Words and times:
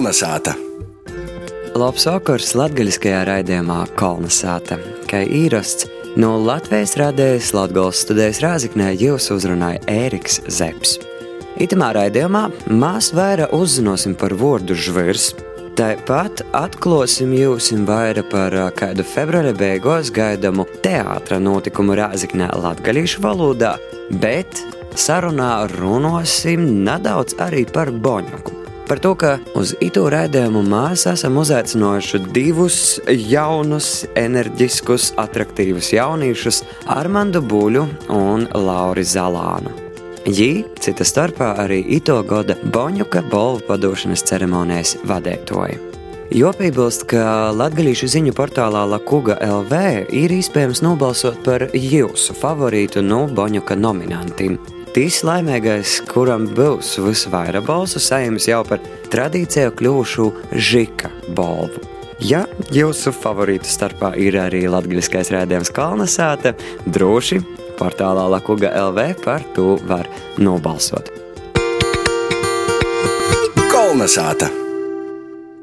Kolnesāta! 0.00 0.54
Labs 1.76 2.06
vakars 2.08 2.54
latgaļiskajā 2.56 3.18
raidījumā 3.28 3.82
Kolnesāta, 4.00 4.78
kā 5.10 5.18
īrasts 5.28 5.90
no 6.16 6.30
Latvijas 6.40 6.94
radējas 6.96 7.50
Latgals 7.52 7.98
studējas 8.06 8.38
Rāziknē 8.40 8.94
jūs 8.96 9.26
uzrunāja 9.34 9.82
Ēriks 9.92 10.38
Zeps. 10.48 10.94
Itamā 11.60 11.90
raidījumā 11.98 12.46
mēs 12.72 13.10
vairāk 13.12 13.52
uzzināsim 13.52 14.14
par 14.16 14.32
vārdu 14.40 14.72
žvirs, 14.72 15.34
Tāpat 15.76 16.46
atklāsim 16.56 17.34
jums 17.36 17.68
vairāk 17.90 18.30
par 18.32 18.56
kādu 18.80 19.04
februāra 19.04 19.52
beigās 19.52 20.08
gaidamu 20.16 20.64
teātra 20.80 21.36
notikumu 21.44 21.98
Rāzaknē 22.00 22.48
latviešu 22.56 23.20
valodā, 23.26 23.74
bet 24.24 24.64
sarunā 24.96 25.68
runāsim 25.76 26.64
nedaudz 26.88 27.36
arī 27.44 27.66
par 27.68 27.92
Boņuku. 27.92 28.59
Par 28.90 28.98
to, 28.98 29.12
ka 29.14 29.36
uz 29.54 29.70
itu 29.78 30.00
raidījumu 30.10 30.64
mēs 30.66 31.04
esam 31.06 31.36
uzaicinājuši 31.38 32.18
divus 32.34 32.78
jaunus, 33.06 33.90
enerģiskus, 34.18 35.12
attraktīvus 35.14 35.92
jauniešus- 35.94 36.64
Armandu 36.98 37.38
Buļu 37.38 37.84
un 38.10 38.48
Lauri 38.50 39.04
Zalānu. 39.06 39.70
Jī, 40.26 40.64
cita 40.80 41.06
starpā 41.06 41.52
arī 41.62 41.84
ito 41.86 42.18
gada 42.24 42.56
Boņuka 42.64 43.22
bolvu 43.30 43.62
padošanas 43.68 44.26
ceremonijas 44.26 44.96
vadētoja. 45.06 45.78
Jopībilst, 46.34 47.06
ka 47.06 47.52
latgalīšu 47.54 48.10
ziņu 48.10 48.34
portālā 48.34 48.82
Lakuga 48.90 49.38
LV 49.38 50.10
ir 50.10 50.30
iespējams 50.30 50.82
nobalsot 50.82 51.44
par 51.44 51.60
jūsu 51.70 52.34
favorītu 52.34 53.06
no 53.06 53.28
Boņuka 53.28 53.78
nominantiem. 53.78 54.58
Tīs 54.90 55.20
laimīgais, 55.22 56.00
kuram 56.10 56.48
būs 56.50 56.96
visvairāk 56.98 57.62
balsu, 57.62 58.00
saņems 58.02 58.48
jau 58.48 58.64
par 58.66 58.80
tradīciju 59.12 59.70
kļuvušu 59.78 60.24
Žika 60.50 61.12
bolvu. 61.36 61.84
Ja 62.26 62.40
jūsu 62.74 63.12
favorītu 63.14 63.70
starpā 63.70 64.10
ir 64.18 64.34
arī 64.42 64.64
latgaļiskais 64.66 65.30
rādījums 65.30 65.70
Kalnasāta, 65.76 66.56
droši 66.90 67.38
portālā 67.78 68.26
Lakuga 68.34 68.72
LV 68.88 69.06
par 69.22 69.46
to 69.54 69.76
var 69.86 70.10
nobalsot. 70.42 71.12
Kolnesāta! 73.70 74.50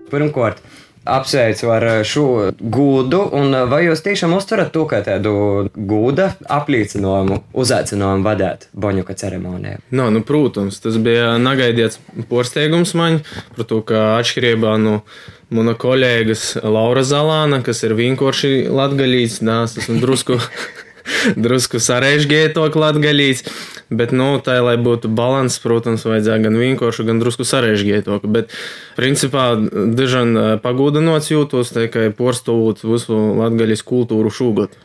Pirmkārt, 0.08 0.64
apsveicu 1.08 1.72
ar 1.74 1.88
šo 2.08 2.28
gūdu, 2.60 3.22
un 3.38 3.56
vai 3.72 3.84
jūs 3.88 4.04
tiešām 4.06 4.36
uztverat 4.38 4.74
to 4.76 4.86
kā 4.90 5.02
tādu 5.06 5.34
gūda 5.76 6.34
apliecinājumu, 6.58 7.42
uzaicinājumu 7.58 8.28
vadīt 8.28 8.68
Boņuka 8.78 9.18
ceremonijā? 9.18 9.80
No, 9.96 10.10
nu, 10.14 10.24
protams, 10.28 10.82
tas 10.84 11.00
bija 11.02 11.36
negaidīts 11.42 12.02
porsteigums 12.30 12.94
man, 12.98 13.22
par 13.56 13.70
to, 13.70 13.82
ka 13.88 14.06
atšķirībā 14.20 14.78
no 14.84 15.02
mana 15.54 15.78
kolēģis 15.80 16.58
Laura 16.68 17.04
Zalāna, 17.08 17.62
kas 17.64 17.80
ir 17.88 17.96
vienkārši 17.98 18.68
latgaļīts, 18.68 19.40
nās, 19.48 19.78
esmu 19.80 20.02
drusku 20.04 20.40
drusku 21.36 21.82
sarežģīja 21.84 22.54
to 22.58 22.68
latgaļīts. 22.68 23.46
Bet, 23.88 24.12
nu, 24.12 24.36
tā, 24.44 24.60
lai 24.64 24.76
būtu 24.82 25.08
līdzsvars, 25.12 25.62
protams, 25.64 26.08
vajadzēja 26.08 26.44
gan 26.44 26.58
vienkārši, 26.60 27.08
gan 27.08 27.22
drusku 27.24 27.48
sarežģīt 27.48 28.10
to. 28.10 28.20
Bet, 28.28 28.52
principā, 29.00 29.54
diezgan 29.72 30.60
pagūdinots 30.64 31.32
jūtos, 31.32 31.72
tā 31.76 31.88
kā 31.92 32.10
porcelāna 32.16 32.84
visu 32.84 33.22
latgaļas 33.40 33.86
kultūru 33.88 34.34
šūgot. 34.34 34.84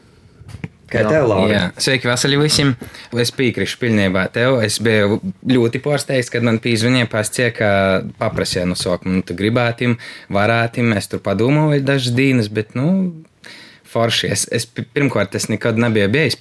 Kā 0.92 1.02
tev? 1.08 1.30
Jā, 1.48 1.62
sveiki, 1.80 2.08
veseli 2.10 2.38
visiem. 2.40 2.74
Es 3.16 3.32
piekrītu 3.34 3.78
pilnībā 3.80 4.26
tev. 4.34 4.58
Es 4.64 4.76
biju 4.82 5.20
ļoti 5.48 5.80
pārsteigts, 5.84 6.30
kad 6.32 6.44
man 6.44 6.60
pīzvanīja 6.62 7.08
pastie, 7.12 7.48
ka 7.56 7.70
paprasīja 8.20 8.66
no 8.68 8.76
sākuma, 8.78 9.18
nu, 9.18 9.24
tu 9.26 9.36
gribētim, 9.38 9.96
varētim. 10.32 10.92
Es 10.98 11.08
tur 11.08 11.22
padomāju 11.24 11.80
dažas 11.86 12.12
dienas, 12.16 12.52
bet, 12.52 12.77
nu, 12.78 12.90
forši. 13.92 14.33
Es, 14.35 14.47
es 14.51 14.67
pirmkārt, 14.67 15.36
es 15.39 15.48
nekad 15.53 15.79
nebiju 15.80 16.11
bijis 16.13 16.41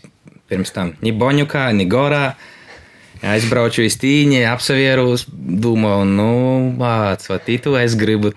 pirms 0.52 0.74
tam. 0.76 0.96
Ni 1.04 1.14
Boņukā, 1.16 1.70
ni 1.76 1.88
Gorā. 1.92 2.32
Aizbraucu 3.22 3.84
uz 3.86 4.00
tīņi, 4.02 4.40
apsevērus, 4.50 5.28
domāju, 5.62 6.08
nu, 6.10 6.30
vai 6.80 7.14
tītu 7.46 7.76
es 7.78 7.94
gribu. 7.94 8.32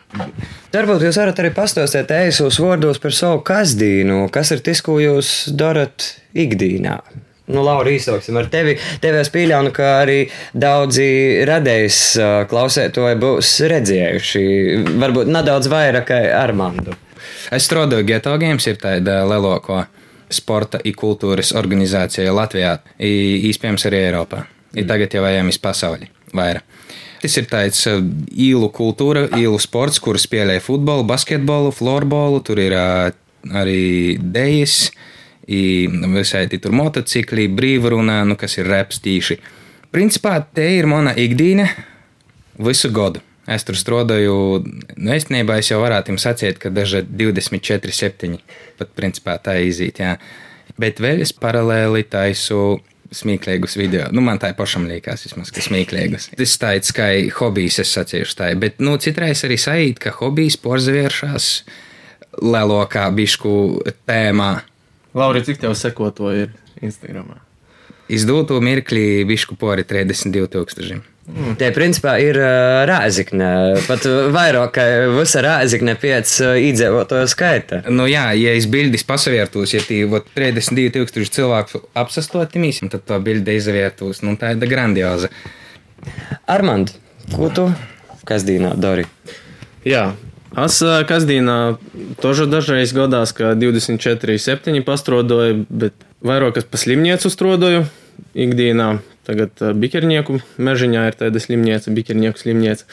Varbūt 0.74 1.06
jūs 1.06 1.16
varat 1.22 1.40
arī 1.40 1.54
pastāstīt 1.56 2.12
eisos 2.12 2.60
vārdos 2.60 3.00
par 3.00 3.16
savu 3.16 3.40
kasdīnu, 3.48 4.26
kas 4.34 4.52
ir 4.52 4.60
tas, 4.66 4.84
ko 4.84 4.98
jūs 5.00 5.30
darat 5.56 6.10
ikdīnā. 6.36 6.98
Nu, 7.44 7.60
Laura, 7.64 7.88
īsāksim 7.92 8.36
ar 8.40 8.50
tevi. 8.52 8.76
Tev 9.00 9.16
es 9.20 9.32
pieļauju, 9.32 9.72
ka 9.76 9.88
arī 10.02 10.18
daudzi 10.52 11.08
radējas 11.48 11.98
klausētoji 12.52 13.18
būs 13.20 13.54
redzējuši, 13.72 14.44
varbūt 15.00 15.32
nedaudz 15.32 15.72
vairāk 15.72 16.08
kā 16.12 16.20
Armandu. 16.38 16.96
Es 17.52 17.68
strādāju 17.68 18.06
Geto 18.08 18.32
Games, 18.40 18.66
ir 18.70 18.78
tāda 18.80 19.22
lielākā 19.28 19.84
sporta 20.32 20.80
un 20.80 20.96
kultūras 20.96 21.52
organizācija 21.56 22.32
Latvijā, 22.32 22.78
īstenībā 22.98 23.88
arī 23.90 24.04
Eiropā. 24.08 24.44
Ir 24.74 24.86
tagad 24.88 25.14
jau 25.14 25.24
ejam 25.28 25.50
iz 25.52 25.58
pasauli 25.62 26.08
vairāk. 26.34 26.64
Tas 27.24 27.38
ir 27.40 27.46
tāds 27.48 27.80
īlu 27.88 28.68
kultūra, 28.68 29.22
īlu 29.32 29.56
sports, 29.62 30.00
kur 30.02 30.18
spēlē 30.20 30.58
futbolu, 30.60 31.06
basketbolu, 31.08 31.70
florbolu, 31.72 32.42
tur 32.44 32.60
ir 32.60 32.74
arī 32.76 34.18
dejas, 34.20 34.90
visai 35.48 36.46
tur 36.52 36.74
motocikli, 36.76 37.46
brīvrunā, 37.48 38.22
nu, 38.28 38.36
kas 38.36 38.58
ir 38.58 38.68
reps 38.68 39.00
tīši. 39.04 39.38
Principā 39.94 40.36
te 40.52 40.66
ir 40.76 40.88
mana 40.90 41.14
ikdiena 41.16 41.70
visu 42.58 42.90
gadu. 42.92 43.24
Es 43.50 43.66
tur 43.68 43.76
strādāju, 43.76 44.34
nu, 44.64 45.10
īstenībā 45.12 45.58
es 45.60 45.68
jau 45.68 45.82
varētu 45.82 46.14
jums 46.14 46.24
sacīt, 46.24 46.56
ka 46.62 46.72
daži 46.72 47.02
24, 47.04 47.92
7, 47.92 48.38
pat 48.80 48.94
principā 48.96 49.36
tā 49.42 49.58
izīt, 49.60 50.00
jā. 50.00 50.16
Bet 50.80 51.02
vēl 51.02 51.20
es 51.22 51.34
paralēli 51.36 52.06
taisu 52.08 52.78
smieklīgus 53.14 53.76
video. 53.78 54.08
Nu, 54.16 54.24
man 54.24 54.40
tā 54.42 54.50
pašam 54.56 54.88
liekas, 54.88 55.26
vismaz, 55.28 55.52
ka 55.54 55.62
smieklīgus. 55.64 56.30
Tas 56.40 56.56
tāds 56.60 56.94
kā 56.96 57.10
hobijs, 57.36 57.82
es 57.84 57.92
sacīšu 57.94 58.40
tā, 58.40 58.50
bet, 58.58 58.80
nu, 58.82 58.96
citreiz 59.02 59.44
arī 59.46 59.60
sajūt, 59.60 60.00
ka 60.02 60.16
hobijs 60.18 60.56
porzavēršās 60.64 61.50
lielākā 62.42 63.06
bišku 63.14 63.54
tēmā. 64.08 64.52
Lauri, 65.14 65.44
cik 65.46 65.60
tev 65.62 65.76
sekotoji 65.78 66.48
ir 66.48 66.54
Instagramā? 66.82 67.38
Izdūto 68.10 68.56
mirkli 68.64 69.22
bišku 69.28 69.56
pori 69.60 69.84
32 69.88 70.48
tūkstoši. 70.52 71.04
Mm. 71.24 71.54
Tie 71.56 71.70
principā 71.72 72.18
ir 72.20 72.36
uh, 72.36 72.82
rāzikne, 72.88 73.46
pat 73.86 74.04
vairāk 74.34 74.74
kā 74.76 74.84
visa 75.14 75.40
rāzikne 75.44 75.94
pēc 75.96 76.32
uh, 76.44 76.56
iedzīvotāju 76.60 77.30
skaita. 77.32 77.80
Nu 77.88 78.04
jā, 78.10 78.26
ja 78.36 78.52
es 78.58 78.68
bildis 78.68 79.06
pasavērtos, 79.08 79.72
ja 79.72 79.80
tī 79.84 80.02
32 80.04 80.92
tūkstoši 80.98 81.34
cilvēku 81.38 81.80
apsastoti 81.96 82.60
mīsim, 82.60 82.92
tad 82.92 83.06
to 83.08 83.16
bildi 83.24 83.56
izvērtos, 83.56 84.20
nu 84.26 84.36
tā 84.40 84.52
ir 84.52 84.68
grandioza. 84.68 85.32
Armand, 86.44 86.92
ko 87.32 87.48
tu 87.48 87.70
kasdīnā 88.28 88.76
dari? 88.76 89.08
Jā, 89.88 90.10
Es 90.54 90.76
kasdīnā 90.78 91.74
tožu 92.22 92.44
dažreiz 92.46 92.92
gadās, 92.94 93.32
ka 93.34 93.56
24, 93.58 94.36
7 94.38 94.84
pastrodoju, 94.86 95.64
bet 95.66 95.96
vairāk 96.22 96.60
es 96.60 96.68
pa 96.70 96.78
slimnīcu 96.78 97.30
strodoju 97.32 97.82
ikdienā. 98.38 98.92
Tagad 99.24 99.62
bikernieku 99.80 100.38
mežiņā 100.60 101.06
ir 101.08 101.18
tāda 101.20 101.40
slimnīca, 101.40 101.92
bikernieku 101.96 102.42
slimnīca. 102.42 102.84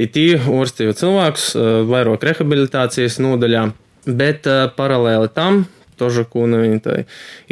IT 0.00 0.18
urstīju 0.48 0.96
cilvēkus 0.96 1.50
vairāk 1.90 2.24
rehabilitācijas 2.30 3.20
nodaļā, 3.20 3.68
bet 4.08 4.48
paralēli 4.78 5.32
tam, 5.36 5.64
tožu, 6.00 6.24
ko 6.28 6.48
nu 6.48 6.62
viņi 6.64 6.82
tā 6.84 6.98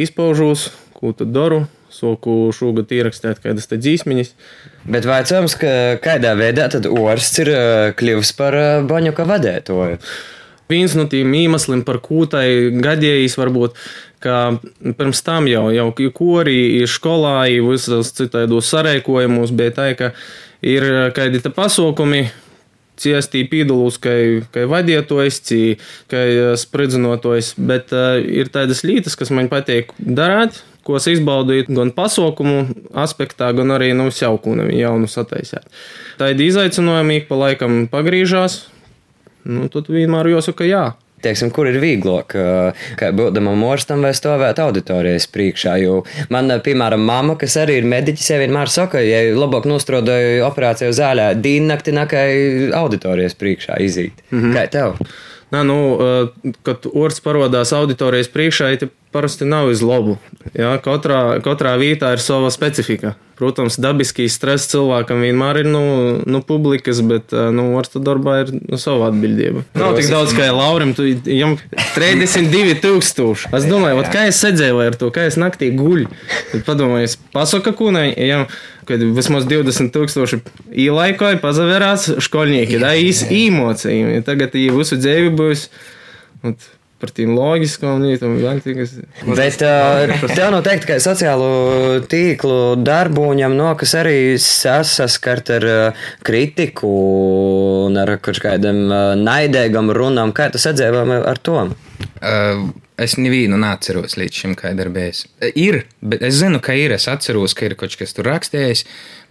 izpaužūs, 0.01 0.71
ko 0.97 1.13
tu 1.17 1.29
daru, 1.29 1.65
soku 1.95 2.51
šogad 2.55 2.93
ierakstīt 2.95 3.43
kādas 3.45 3.69
dzīsmiņas. 3.71 4.33
Bet 4.91 5.07
vaicājums, 5.09 5.57
ka 5.61 5.75
kādā 6.05 6.35
veidā 6.39 6.69
tad 6.73 6.89
orsts 6.91 7.43
ir 7.45 7.53
kļuvis 7.99 8.33
par 8.39 8.57
baņuka 8.89 9.27
vadētoju? 9.29 10.01
Viens 10.73 10.95
no 10.97 11.05
tiem 11.13 11.35
iemesliem, 11.37 11.85
par 11.85 12.01
ko 12.03 12.25
tai 12.31 12.73
gadījis, 12.73 13.37
varbūt, 13.37 13.77
ka 14.25 14.39
pirms 14.83 15.21
tam 15.27 15.49
jau, 15.51 15.69
jau 15.75 15.91
korī, 16.17 16.85
skolā, 16.89 17.45
visos 17.69 18.15
citādos 18.17 18.73
sarēkojumos 18.73 19.53
bija 19.57 19.77
tā, 19.77 19.91
ka 19.99 20.15
ir 20.65 21.13
kādi 21.17 21.43
te 21.45 21.53
pasaukumi, 21.53 22.25
ciestī 23.01 23.43
pīdulus, 23.51 23.99
kā, 24.03 24.15
kā 24.55 24.67
vadītājs, 24.71 25.41
kā 26.11 26.23
spridzinotojs, 26.61 27.55
bet 27.59 27.95
uh, 27.95 28.19
ir 28.23 28.53
tādas 28.55 28.85
lietas, 28.87 29.19
kas 29.19 29.33
man 29.35 29.51
patīk 29.53 29.93
darīt, 29.99 30.63
ko 30.85 30.99
es 30.99 31.09
izbaudīju 31.11 31.75
gan 31.75 31.91
pasaukumu 31.97 32.67
aspektā, 33.05 33.51
gan 33.57 33.73
arī 33.75 33.93
no 33.97 34.11
nu, 34.11 34.15
jaukūna 34.15 34.69
jaunu 34.77 35.09
sataisīt. 35.11 35.67
Tā 36.21 36.31
ir 36.33 36.45
izaicinājumi, 36.45 37.23
ik 37.23 37.31
pa 37.31 37.39
laikam 37.41 37.85
pagrīžās, 37.93 38.61
nu, 39.49 39.71
tad 39.73 39.89
vienmēr 39.91 40.35
jāsaka 40.37 40.69
jā. 40.69 40.85
Teiksim, 41.25 41.51
kur 41.55 41.69
ir 41.71 41.81
vieglāk, 41.83 42.37
kā 43.01 43.11
būdamam 43.17 43.63
orstam 43.67 44.05
vai 44.05 44.13
stāvēt 44.17 44.61
auditorijas 44.63 45.29
priekšā. 45.35 45.77
Jo 45.83 46.01
man, 46.35 46.53
piemēram, 46.65 47.05
mamma, 47.05 47.39
kas 47.41 47.59
arī 47.61 47.81
ir 47.81 47.91
mediķis, 47.91 48.31
jau 48.35 48.41
vienmēr 48.43 48.73
saka, 48.73 49.03
ja 49.05 49.23
labāk 49.37 49.69
nostrodoju 49.71 50.45
operāciju 50.49 50.95
zālē, 50.97 51.31
dīnnakti 51.45 51.95
nakai 51.97 52.27
auditorijas 52.77 53.37
priekšā 53.41 53.81
izīt. 53.85 54.25
Mm 54.31 54.43
-hmm. 54.43 54.57
Kā 54.57 54.69
tev? 54.71 54.99
Nā, 55.53 55.63
nu, 55.63 55.79
kad 56.67 56.87
orsts 56.93 57.23
parādās 57.25 57.73
auditorijas 57.77 58.29
priekšā, 58.33 58.73
ir 58.75 58.89
parasti 59.15 59.47
nav 59.47 59.71
uz 59.71 59.83
labu. 59.87 60.19
Jā, 60.59 60.75
katrā, 60.83 61.39
katrā 61.45 61.77
vietā 61.79 62.11
ir 62.17 62.23
sava 62.23 62.51
specifika. 62.55 63.15
Protams, 63.35 63.81
dabiskīs 63.83 64.37
stress 64.39 64.69
cilvēkam 64.71 65.25
vienmēr 65.25 65.65
ir 65.65 65.69
no 65.71 65.81
nu, 65.83 66.11
nu, 66.37 66.41
publikas, 66.47 67.01
bet 67.03 67.33
nu, 67.55 67.65
orsta 67.79 67.99
darbā 68.03 68.37
ir 68.45 68.53
nu, 68.55 68.79
sava 68.79 69.09
atbildība. 69.11 69.65
Nav 69.79 69.97
tik 69.99 70.07
daudz, 70.13 70.35
kā 70.37 70.47
Laurim, 70.55 70.93
tu 70.95 71.07
jam 71.11 71.57
32 71.97 72.77
tūkstoši. 72.85 73.51
Es 73.59 73.67
domāju, 73.71 73.99
vat, 73.99 74.13
kā 74.15 74.29
es 74.31 74.39
sēdēju 74.43 74.85
ar 74.85 74.99
to, 75.01 75.11
kā 75.15 75.27
es 75.31 75.39
naktī 75.41 75.73
guļu. 75.75 76.07
Tad 76.53 76.63
padomāju, 76.69 77.11
es 77.11 77.19
pasaka 77.35 77.75
kūnai, 77.75 78.07
jam, 78.23 78.47
kad 78.87 79.03
vismaz 79.17 79.49
20 79.51 79.91
tūkstoši 79.97 80.41
īlaikoja, 80.87 81.43
pazavērās 81.43 82.13
školnieki, 82.29 82.79
da 82.83 82.95
īs 82.95 83.27
īmocījumi. 83.35 84.23
Tagad 84.27 84.55
viņi 84.55 84.79
visu 84.79 85.01
dzīvi 85.01 85.35
būs. 85.35 85.67
Vat, 86.45 86.71
par 87.05 87.13
tiem 87.13 87.35
loģiskām 87.37 88.05
lietām. 88.07 88.39
Bet 89.37 89.65
uh, 89.65 90.15
tev 90.33 90.49
noteikti, 90.55 90.89
ka 90.89 91.01
sociālo 91.03 92.01
tīklu 92.09 92.79
darbuņam 92.81 93.57
nokas 93.59 93.93
arī 94.01 94.37
saskart 94.41 95.53
ar 95.59 95.67
kritiku 96.25 96.89
un 97.89 98.01
ar 98.01 98.17
kaut 98.25 98.41
kādam 98.43 98.87
naidēgam 99.21 99.93
runām. 99.95 100.33
Kā 100.37 100.49
tas 100.55 100.65
atdzēvām 100.73 101.13
ar 101.21 101.43
to? 101.45 101.67
Uh, 102.25 102.65
es 103.01 103.19
nevienu 103.21 103.59
neatceros 103.61 104.17
līdz 104.17 104.41
šim, 104.41 104.57
kā 104.59 104.73
darbējis. 104.77 105.27
Ir, 105.61 105.83
bet 106.01 106.25
es 106.25 106.41
zinu, 106.41 106.63
ka 106.65 106.77
ir. 106.79 106.97
Es 106.97 107.09
atceros, 107.11 107.57
ka 107.57 107.69
ir 107.69 107.77
kaut 107.81 107.99
kas 108.01 108.17
tur 108.17 108.31
rakstījis, 108.31 108.87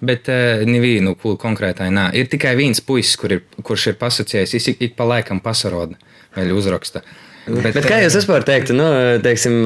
bet 0.06 0.30
uh, 0.30 0.62
nevienu 0.70 1.18
konkrētai 1.18 1.90
nā. 1.96 2.12
Ir 2.18 2.30
tikai 2.30 2.54
viens 2.60 2.84
puisis, 2.86 3.18
kur 3.18 3.40
ir, 3.40 3.46
kurš 3.66 3.92
ir 3.94 4.00
pasakījis, 4.02 4.74
ik, 4.76 4.90
ik 4.90 4.98
pa 5.00 5.10
laikam 5.10 5.42
pasaroda, 5.44 5.98
vēl 6.38 6.54
uzraksta. 6.54 7.02
Uh, 7.02 7.33
Bet, 7.44 7.74
Bet 7.76 7.88
kā 7.90 7.98
jūs 8.00 8.16
vispār 8.16 8.46
teiktu, 8.48 8.76
nu, 8.78 8.86
teiksim, 9.24 9.66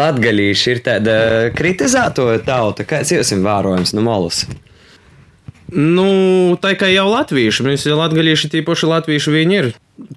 latgaļīši 0.00 0.74
ir 0.74 0.82
tāda 0.84 1.14
kritizēto 1.56 2.26
tauta, 2.44 2.84
kāds 2.88 3.14
jums 3.14 3.32
ir 3.32 3.40
vērojams 3.46 3.94
no 3.96 4.04
malas? 4.04 4.42
Nu, 5.72 6.58
tā 6.60 6.74
kā 6.76 6.90
jau 6.92 7.06
latvieši, 7.08 7.64
mēs 7.64 7.86
jau 7.88 7.96
latgaļīši, 7.96 8.50
tīpaši 8.52 8.90
latvieši 8.90 9.32
viņi 9.32 9.56
ir 9.56 9.70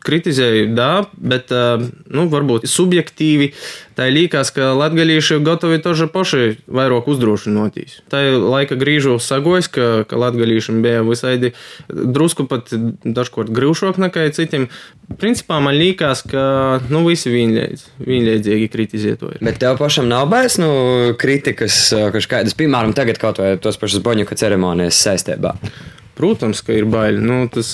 kritizēju, 0.06 0.70
да, 0.76 1.06
bet 1.16 1.52
nu, 1.52 2.26
varbūt 2.32 2.66
subjektīvi 2.70 3.52
tā 3.96 4.08
liekas, 4.12 4.52
ka 4.56 4.72
latgalīši 4.76 5.40
gatavi 5.46 5.80
toži 5.84 6.08
paši 6.12 6.44
vairāk 6.72 7.10
uzdrošinotīs. 7.12 8.00
Tā 8.12 8.24
laika 8.40 8.78
grīžu 8.80 9.18
sagojas, 9.24 9.68
ka, 9.72 10.06
ka 10.08 10.20
latgalīšiem 10.20 10.82
bija 10.84 11.04
visaidi 11.06 11.52
drusku 11.90 12.48
pat 12.50 12.72
dažkārt 13.04 13.52
grūšāk 13.56 14.00
nekā 14.02 14.28
citiem. 14.36 14.70
Principā 15.22 15.60
man 15.64 15.78
liekas, 15.78 16.24
ka 16.28 16.46
nu, 16.90 17.04
visi 17.10 17.34
vienlīdz, 17.34 17.86
vienlīdzīgi 18.08 18.72
kritizē 18.74 19.18
to. 19.20 19.34
Ir. 19.36 19.44
Bet 19.46 19.60
tev 19.62 19.78
pašam 19.82 20.10
nav 20.12 20.30
bailes 20.32 20.58
nu, 20.62 20.72
kritikas, 21.20 21.90
kaut 22.16 22.32
kādas, 22.32 22.58
piemēram, 22.58 22.96
tagad 22.98 23.22
kaut 23.22 23.44
vai 23.44 23.54
tos 23.62 23.80
pašus 23.82 24.04
boņuka 24.06 24.40
ceremonijas 24.40 25.04
saistībā. 25.04 25.56
Protams, 26.16 26.62
ka 26.64 26.72
ir 26.76 26.86
baili. 26.88 27.20
Nu, 27.20 27.42
tas, 27.52 27.74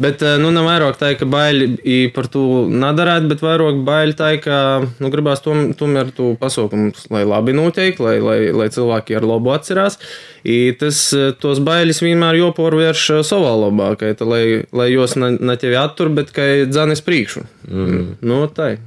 bet 0.00 0.22
eh, 0.24 0.38
nu, 0.40 0.48
nav 0.54 0.68
vairāk 0.70 0.96
tā, 1.00 1.12
ka 1.20 1.28
baili 1.28 1.68
par 2.14 2.30
to 2.32 2.64
nedarīt, 2.72 3.28
bet 3.28 3.44
vairāk 3.44 3.82
baili 3.84 4.16
tā, 4.16 4.30
ka 4.40 4.56
nu, 4.88 5.10
gribās 5.12 5.44
tom, 5.44 5.66
tomēr 5.76 6.14
to 6.16 6.32
pasaukumu, 6.40 6.94
lai 7.12 7.24
labi 7.28 7.56
notiek, 7.56 8.00
lai, 8.00 8.16
lai, 8.24 8.38
lai 8.56 8.70
cilvēki 8.72 9.18
ar 9.18 9.28
labu 9.28 9.52
atcerās. 9.52 10.00
I 10.44 10.72
tas, 10.80 11.06
eh, 11.16 11.32
tos 11.40 11.60
bailes 11.64 12.00
vienmēr 12.04 12.40
jopārvērš 12.40 13.04
eh, 13.18 13.22
savā 13.26 13.52
labā, 13.66 13.92
ka, 14.00 14.14
lai, 14.24 14.64
lai 14.72 14.88
jos 14.92 15.18
ne, 15.20 15.34
ne 15.36 15.60
tevi 15.60 15.76
attur, 15.80 16.12
bet 16.16 16.32
ka 16.36 16.48
dzanis 16.70 17.04
priekšu. 17.04 17.44
Mm. 17.68 18.10
Nu, 18.24 18.44
tā 18.48 18.74
ir. 18.76 18.82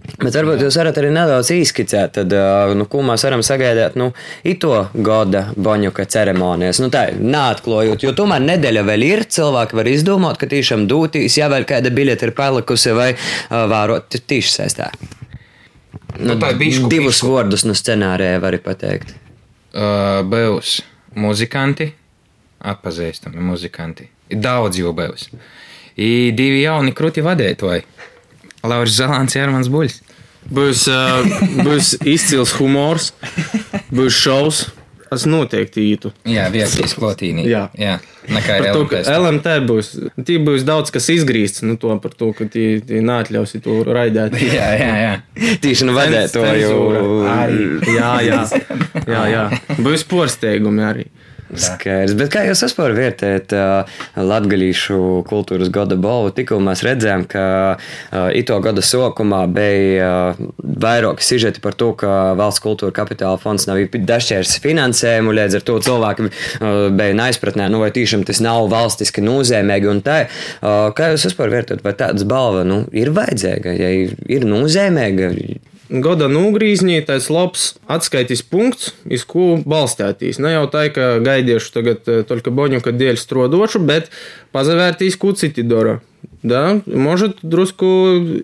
Bet 0.00 0.34
varbūt 0.36 0.62
jūs 0.64 0.76
varat 0.80 0.98
arī 1.00 1.10
nedaudz 1.12 1.50
izskicēt, 1.54 2.16
tad, 2.16 2.34
nu, 2.76 2.86
ko 2.90 3.02
mēs 3.04 3.24
varam 3.26 3.42
sagaidīt 3.44 3.96
nu, 4.00 4.10
ito 4.48 4.72
gada 5.06 5.46
boņuka 5.56 6.06
ceremonijas. 6.12 6.80
Nu, 6.82 6.88
tā 6.92 7.06
ir 7.12 7.20
neatklājot, 7.20 8.04
jo 8.04 8.12
tomēr 8.16 8.42
nedēļa 8.44 8.84
vēl 8.88 9.06
ir. 9.06 9.24
Cilvēki 9.30 9.76
var 9.76 9.90
izdomāt, 9.92 10.40
ka 10.40 10.48
tiešām 10.50 10.86
dūtīs, 10.90 11.36
ja 11.40 11.50
vēl 11.52 11.68
kāda 11.68 11.92
biļete 11.94 12.28
ir 12.28 12.34
palikusi 12.36 12.96
vai 12.96 13.10
vērot 13.50 14.20
tīši 14.20 14.54
saistā. 14.56 14.90
Nu, 16.18 16.34
nu, 16.34 16.38
bišku, 16.40 16.88
divus 16.90 17.20
bišku. 17.20 17.32
vārdus 17.32 17.64
no 17.68 17.76
scenārija 17.76 18.40
var 18.42 18.56
pateikt. 18.64 19.14
Uh, 19.70 20.20
Būs 20.26 20.80
muzikanti, 21.16 21.90
atpazīstami 22.60 23.40
muzikanti. 23.44 24.08
Ir 24.30 24.42
daudz 24.42 24.80
jau 24.80 24.92
būs. 24.96 25.30
Ir 26.00 26.34
divi 26.36 26.64
jauni 26.64 26.94
krūti 26.96 27.24
vadītāji. 27.24 27.86
Lauris 28.66 28.96
Zalants, 28.98 29.36
Jārmans 29.36 29.70
Buļs. 29.72 30.00
Būs, 30.50 30.86
uh, 30.90 31.24
būs 31.62 31.94
izcils 32.08 32.54
humors, 32.58 33.12
būs 33.92 34.16
šaus. 34.16 34.68
Es 35.10 35.24
noteikti 35.26 35.82
ītu. 35.90 36.12
Jā, 36.30 36.44
viesīs 36.54 36.92
klotīnī. 36.94 37.42
Jā. 37.50 37.64
Jā. 37.74 37.96
Nekā 38.30 38.60
ir 38.60 38.68
to, 38.70 38.84
ka 38.86 39.00
LMT 39.10 39.54
būs. 39.66 39.88
Tī 40.22 40.36
būs 40.46 40.62
daudz, 40.66 40.92
kas 40.94 41.08
izgrīsts, 41.10 41.64
nu 41.66 41.74
to 41.82 41.96
par 42.02 42.14
to, 42.14 42.28
ka 42.36 42.46
tī, 42.46 42.66
tī 42.86 43.00
neatļausi 43.02 43.58
to 43.64 43.80
raidēt. 43.90 44.36
jā, 44.60 44.68
jā, 44.78 44.92
jā. 45.02 45.56
Tīši 45.64 45.88
nu 45.88 45.96
vadēt 45.96 46.36
to 46.36 46.44
jau. 46.46 46.78
Jā, 47.90 48.12
jā. 48.22 48.38
jā, 49.16 49.24
jā. 49.34 49.42
Būs 49.82 50.06
porsteigumi 50.06 50.86
arī. 50.86 51.08
Skaidrs. 51.50 52.14
Bet 52.18 52.30
kā 52.32 52.44
jūs 52.46 52.62
vispār 52.64 52.94
vērtējat 52.94 53.54
uh, 53.56 53.94
latgaļīšu 54.18 54.98
kultūras 55.28 55.70
gada 55.74 55.96
balvu? 56.00 56.32
Tikko 56.36 56.60
mēs 56.62 56.84
redzējām, 56.86 57.24
ka 57.30 57.44
uh, 57.74 58.28
ito 58.36 58.58
gada 58.62 58.84
sokumā 58.84 59.42
bija 59.50 60.10
uh, 60.36 60.42
vairāki 60.60 61.26
sižeti 61.26 61.62
par 61.64 61.74
to, 61.78 61.92
ka 61.98 62.34
valsts 62.38 62.62
kultūra 62.64 62.94
kapitāla 62.94 63.40
fonds 63.42 63.66
nav 63.70 63.82
dažķērs 63.94 64.58
finansējumu, 64.62 65.34
līdz 65.40 65.58
ar 65.58 65.66
to 65.66 65.78
cilvēki 65.88 66.28
uh, 66.28 66.34
bija 66.94 67.16
neizpratnē, 67.18 67.70
nu 67.72 67.82
vai 67.82 67.90
tiešām 67.96 68.22
tas 68.28 68.42
nav 68.44 68.68
valstiski 68.72 69.24
nozīmīgi 69.24 69.90
un 69.90 70.04
tā. 70.06 70.20
Uh, 70.60 70.90
kā 70.96 71.12
jūs 71.14 71.26
vispār 71.30 71.52
vērtējat, 71.56 71.82
vai 71.86 71.96
tādas 71.98 72.28
balva 72.28 72.62
nu, 72.68 72.84
ir 72.94 73.12
vajadzīga, 73.16 73.74
ja 73.74 73.90
ir 74.30 74.48
nozīmīga? 74.48 75.34
gada 75.89 76.27
nogrīznītais 76.31 77.29
labs 77.29 77.75
atskaitis 77.91 78.41
punkts, 78.41 78.93
iz 79.05 79.25
ko 79.27 79.55
balstātīs. 79.61 80.39
Ne 80.41 80.55
jau 80.55 80.65
tā, 80.71 80.87
ka 80.93 81.15
gaidiešu 81.23 81.71
tagad 81.75 82.09
только 82.29 82.53
boņuka 82.55 82.95
dēļ 82.95 83.21
strodošu, 83.21 83.83
bet 83.85 84.09
pazavērtīs, 84.55 85.19
ko 85.21 85.35
citi 85.37 85.65
dara. 85.65 86.01
Да, 86.45 86.79
может 86.85 87.39
drusku 87.41 87.85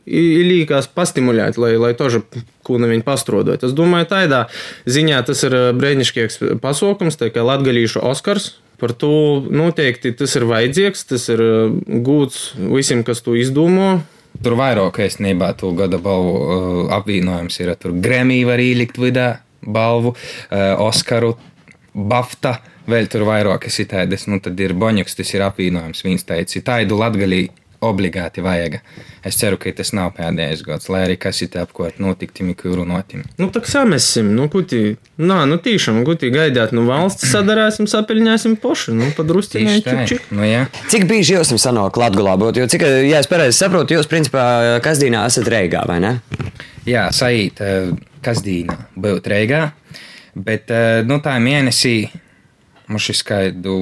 ilīkās 0.05 0.87
pastimulēt, 0.93 1.57
lai, 1.61 1.75
lai 1.81 1.91
тоже 1.97 2.23
kūna 2.65 2.89
viņi 2.89 3.05
pastrodot. 3.05 3.61
Es 3.65 3.75
domāju, 3.77 4.09
tādā 4.09 4.41
ziņā 4.89 5.21
tas 5.27 5.43
ir 5.45 5.55
brēnišķīgs 5.77 6.41
pasaukums, 6.63 7.19
tā 7.21 7.29
kā 7.33 7.45
latgalīšu 7.45 8.01
Oskars. 8.05 8.55
Par 8.81 8.95
to 8.97 9.41
noteikti 9.53 10.13
tas 10.17 10.33
ir 10.37 10.47
vajadzīgs, 10.49 11.05
tas 11.11 11.27
ir 11.29 11.43
gūts 12.05 12.51
visiem, 12.57 13.05
kas 13.05 13.21
to 13.21 13.37
izdomā, 13.37 14.01
Tur 14.42 14.56
vairāk 14.58 15.00
īstenībā 15.06 15.52
to 15.60 15.72
gada 15.76 16.00
balvu 16.02 16.36
uh, 16.36 16.78
apvienojums 16.96 17.60
ir. 17.62 17.74
Tur 17.80 17.94
Grēmija 18.02 18.48
var 18.50 18.62
ielikt 18.62 18.98
vidā 19.00 19.28
balvu, 19.62 20.14
uh, 20.14 20.82
Oskaru, 20.86 21.34
Bafta, 21.96 22.58
vēl 22.90 23.08
tur 23.10 23.24
vairāk 23.28 23.68
ir 23.70 23.88
tādas, 23.90 24.26
nu 24.28 24.40
tad 24.42 24.58
ir 24.60 24.74
Boņuks, 24.76 25.16
tas 25.16 25.32
ir 25.34 25.46
apvienojums. 25.46 26.04
Viņš 26.04 26.26
teica, 26.28 26.64
tādu 26.72 26.98
latgalī 27.00 27.46
obligāti 27.84 28.42
vajag. 28.44 28.78
Es 29.26 29.38
ceru, 29.40 29.58
ka 29.60 29.72
tas 29.76 29.92
nav 29.96 30.12
pēdējais 30.16 30.62
gads, 30.66 30.88
lai 30.92 31.02
arī 31.06 31.16
kas 31.20 31.40
ir 31.44 31.56
apkārt 31.60 31.98
notiktimi, 32.02 32.54
kuru 32.58 32.86
notim. 32.88 33.24
Nu, 33.40 33.48
tā 33.52 33.62
kā 33.64 33.84
mēs 33.88 34.06
esam, 34.06 34.30
nu, 34.36 34.46
kuti, 34.52 34.96
nā, 35.18 35.42
nu, 35.50 35.58
tīšām, 35.62 36.02
kuti 36.06 36.30
gaidāt, 36.34 36.74
nu, 36.76 36.86
valsts 36.88 37.28
sadarēsim, 37.32 37.88
sapeļņāsim 37.90 38.56
pošu, 38.62 38.94
nu, 38.96 39.10
čik. 40.12 40.28
Nu, 40.36 40.46
jā. 40.46 40.66
Cik 40.92 41.08
bieži 41.10 41.36
jūs 41.36 41.50
esat 41.50 41.66
sanāk 41.68 41.98
Latgulā 42.00 42.36
būt, 42.40 42.60
jo 42.62 42.68
cik, 42.70 42.86
ja 43.08 43.22
es 43.22 43.30
pareizi 43.30 43.58
saprotu, 43.58 43.96
jūs, 43.98 44.10
principā, 44.10 44.46
kasdīnā 44.84 45.26
esat 45.30 45.50
Reigā, 45.52 45.82
vai 45.88 45.98
ne? 46.04 46.14
Jā, 46.86 47.08
saīt, 47.14 47.60
eh, 47.64 47.90
kasdīnā 48.24 48.78
būt 48.94 49.26
Reigā, 49.32 49.66
bet, 50.34 50.70
eh, 50.70 51.02
nu, 51.06 51.18
tā 51.24 51.34
mēnesī, 51.42 51.98
mums 52.86 53.06
šis 53.08 53.24
skaidu 53.24 53.76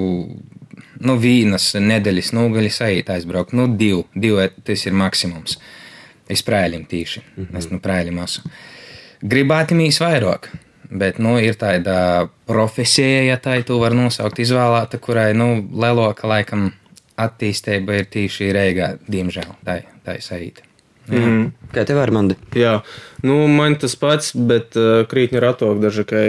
nu, 1.00 1.16
vīnas 1.20 1.72
nedēļas 1.80 2.32
nogaļas 2.36 2.80
aiziet 2.86 3.10
aizbraukt. 3.14 3.54
Nu, 3.56 3.66
divi, 3.80 4.04
divi 4.14 4.48
tas 4.64 4.86
ir 4.86 4.96
maksimums. 4.98 5.58
Es 6.30 6.42
prēlim 6.44 6.86
tīši, 6.88 7.22
mm 7.22 7.44
-hmm. 7.44 7.58
es 7.58 7.70
nu 7.70 7.80
prēlim 7.80 8.22
esmu. 8.22 8.50
Gribētu 9.22 9.74
mīs 9.74 10.00
vairāk, 10.00 10.48
bet, 10.90 11.18
nu, 11.18 11.38
ir 11.38 11.54
tāda 11.60 12.28
profesija, 12.46 13.22
ja 13.24 13.36
tā 13.36 13.62
tu 13.62 13.78
var 13.80 13.94
nosaukt, 13.94 14.38
izvēlēta, 14.38 14.98
kurai, 14.98 15.32
nu, 15.34 15.68
lielāka 15.72 16.28
laikam 16.28 16.72
attīstība 17.16 18.00
ir 18.00 18.06
tīši 18.10 18.52
reigā, 18.52 18.94
diemžēl, 19.08 19.56
tā 19.64 19.80
ir 20.14 20.22
saīta. 20.22 20.73
Mm. 21.10 21.50
Kā 21.74 21.82
tev 21.84 21.98
ar 22.00 22.12
mani? 22.14 22.36
Jā, 22.56 22.78
nu, 23.26 23.42
man 23.50 23.76
tas 23.80 23.96
pats, 24.00 24.30
bet 24.32 24.76
uh, 24.78 25.02
krītņa 25.10 25.42
ratok 25.42 25.82
daži 25.82 26.04
kā 26.08 26.22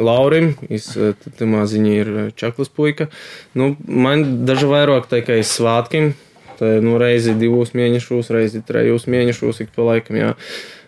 Laurim, 0.00 0.54
es 0.72 0.88
uh, 0.96 1.12
tamā 1.36 1.66
ziņā 1.68 1.96
ir 1.96 2.12
uh, 2.12 2.30
čaklas 2.38 2.72
puika. 2.72 3.10
Nu, 3.58 3.74
man 3.84 4.46
daži 4.48 4.70
vairāk 4.70 5.10
tā 5.10 5.20
kā 5.26 5.36
es 5.42 5.52
svātkim, 5.58 6.14
tā, 6.60 6.78
nu, 6.84 6.96
reizi 7.02 7.36
divus 7.36 7.74
mēnešus, 7.76 8.32
reizi 8.32 8.64
trejus 8.64 9.08
mēnešus 9.10 9.64
ik 9.66 9.74
pa 9.76 9.90
laikam, 9.90 10.20
jā. 10.22 10.32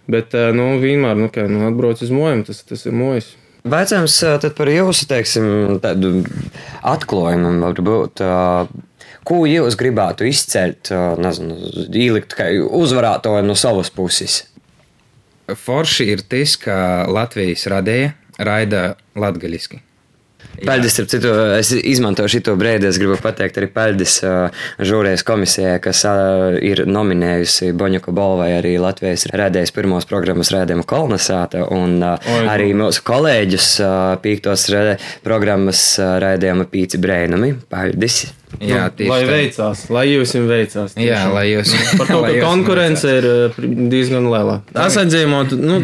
Bet, 0.09 0.33
uh, 0.33 0.49
nu, 0.57 0.71
vienmēr, 0.81 1.19
nu, 1.21 1.29
kā, 1.33 1.45
nu, 1.53 1.67
atbrauc 1.69 2.01
uz 2.05 2.15
mojam, 2.15 2.47
tas, 2.49 2.65
tas 2.65 2.89
ir 2.89 2.97
mojas. 2.97 3.35
Vaicājums 3.69 4.15
tad 4.41 4.55
par 4.57 4.71
jūsu, 4.73 5.05
teiksim, 5.11 5.49
tādu 5.85 6.23
atklājumu, 6.87 7.59
varbūt. 7.67 8.23
Ko 9.29 9.43
jūs 9.45 9.77
gribētu 9.77 10.25
izcelt, 10.29 10.89
nezinu, 11.21 11.59
ielikt 11.93 12.33
kā 12.39 12.49
uzvarētāju 12.65 13.45
no 13.45 13.57
savas 13.59 13.93
puses? 13.93 14.41
Forši 15.49 16.09
ir 16.15 16.25
tas, 16.29 16.57
ka 16.61 16.79
Latvijas 17.13 17.67
radēja 17.69 18.15
raida 18.39 18.95
latgaļiski. 19.19 19.83
Paldies, 20.59 20.95
starp 20.95 21.11
citu, 21.11 21.31
es 21.59 21.71
izmantoju 21.71 22.31
šo 22.33 22.55
brīdi. 22.59 22.89
Es 22.89 22.99
gribu 22.99 23.19
pateikt 23.23 23.61
arī 23.61 23.69
paldies 23.71 24.17
uh, 24.27 24.65
žūrijas 24.83 25.23
komisijai, 25.27 25.77
kas 25.83 26.03
uh, 26.09 26.57
ir 26.63 26.83
nominējusi 26.89 27.71
Boņuka 27.79 28.15
Bolvai 28.15 28.51
arī 28.57 28.75
Latvijas 28.83 29.29
rādējas 29.31 29.75
pirmos 29.75 30.09
programmas 30.11 30.51
rādījumu 30.55 30.87
kolonizāta 30.89 31.63
un 31.75 32.01
uh, 32.03 32.19
Oi, 32.35 32.43
arī 32.51 32.73
mūsu 32.79 33.05
kolēģus 33.07 33.71
pīktos 34.25 34.67
rādē, 34.75 34.99
programmas 35.27 35.85
rādījuma 35.99 36.67
pīci 36.73 37.03
brēnumi. 37.03 37.55
Paldies! 37.71 38.25
Jā, 38.59 38.87
nu, 38.89 38.95
tieši 38.97 39.11
lai 39.11 39.19
tā. 39.21 39.29
veicās, 39.31 39.83
lai 39.93 40.05
jums 40.09 40.33
veicās. 40.49 40.95
Jā, 40.97 41.03
tiešām. 41.03 41.35
lai 41.37 41.45
jūs. 41.51 41.73
Par 42.01 42.09
to, 42.09 42.21
ka 42.25 42.33
konkurence 42.43 43.13
ir 43.19 43.27
uh, 43.29 43.59
diezgan 43.93 44.29
liela. 44.33 44.57
Es 44.87 44.97
atzīmotu, 45.01 45.59
nu, 45.61 45.77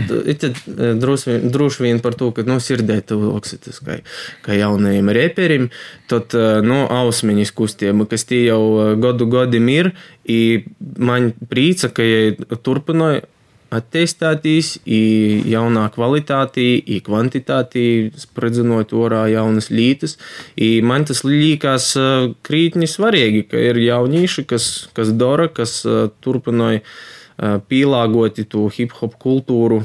uh, 0.49 0.94
droši 0.99 1.85
vien- 1.85 2.00
par 2.04 2.16
to, 2.18 2.30
ka, 2.35 2.47
nu, 2.49 2.56
sirdē 2.64 3.00
tuvāks 3.04 3.54
tas, 3.66 3.83
kā, 3.85 3.99
kā 4.47 4.56
jaunajiem 4.59 5.12
reperim, 5.14 5.68
tad, 6.11 6.33
uh, 6.38 6.59
nu, 6.64 6.85
ausmiņas 6.88 7.52
kustība, 7.56 8.09
kas 8.11 8.25
tie 8.30 8.47
jau 8.49 8.97
godu 9.00 9.28
godim 9.30 9.68
ir, 9.73 9.92
i 10.25 10.64
man 10.97 11.33
prīca, 11.50 11.92
ka 11.92 12.02
ja 12.06 12.33
turpināja 12.64 13.26
attīstīties, 13.74 14.79
i 14.89 15.01
jaunā 15.50 15.86
kvalitātī, 15.94 16.72
i 16.82 17.00
kvantitātī, 17.06 18.10
spredzinot 18.18 18.94
orā 18.98 19.27
jaunas 19.29 19.70
lītas. 19.70 20.18
I 20.58 20.79
man 20.86 21.06
tas 21.10 21.22
liekas 21.25 21.91
uh, 22.00 22.32
krītni 22.46 22.89
svarīgi, 22.89 23.46
ka 23.51 23.62
ir 23.70 23.79
jaunieši, 23.84 24.46
kas, 24.50 24.89
kas 24.98 25.13
dara, 25.18 25.50
kas 25.53 25.79
uh, 25.86 26.10
turpināja 26.24 26.82
uh, 26.82 27.60
pielāgoti 27.70 28.48
to 28.50 28.68
hip 28.74 28.98
hop 29.00 29.20
kultūru. 29.22 29.84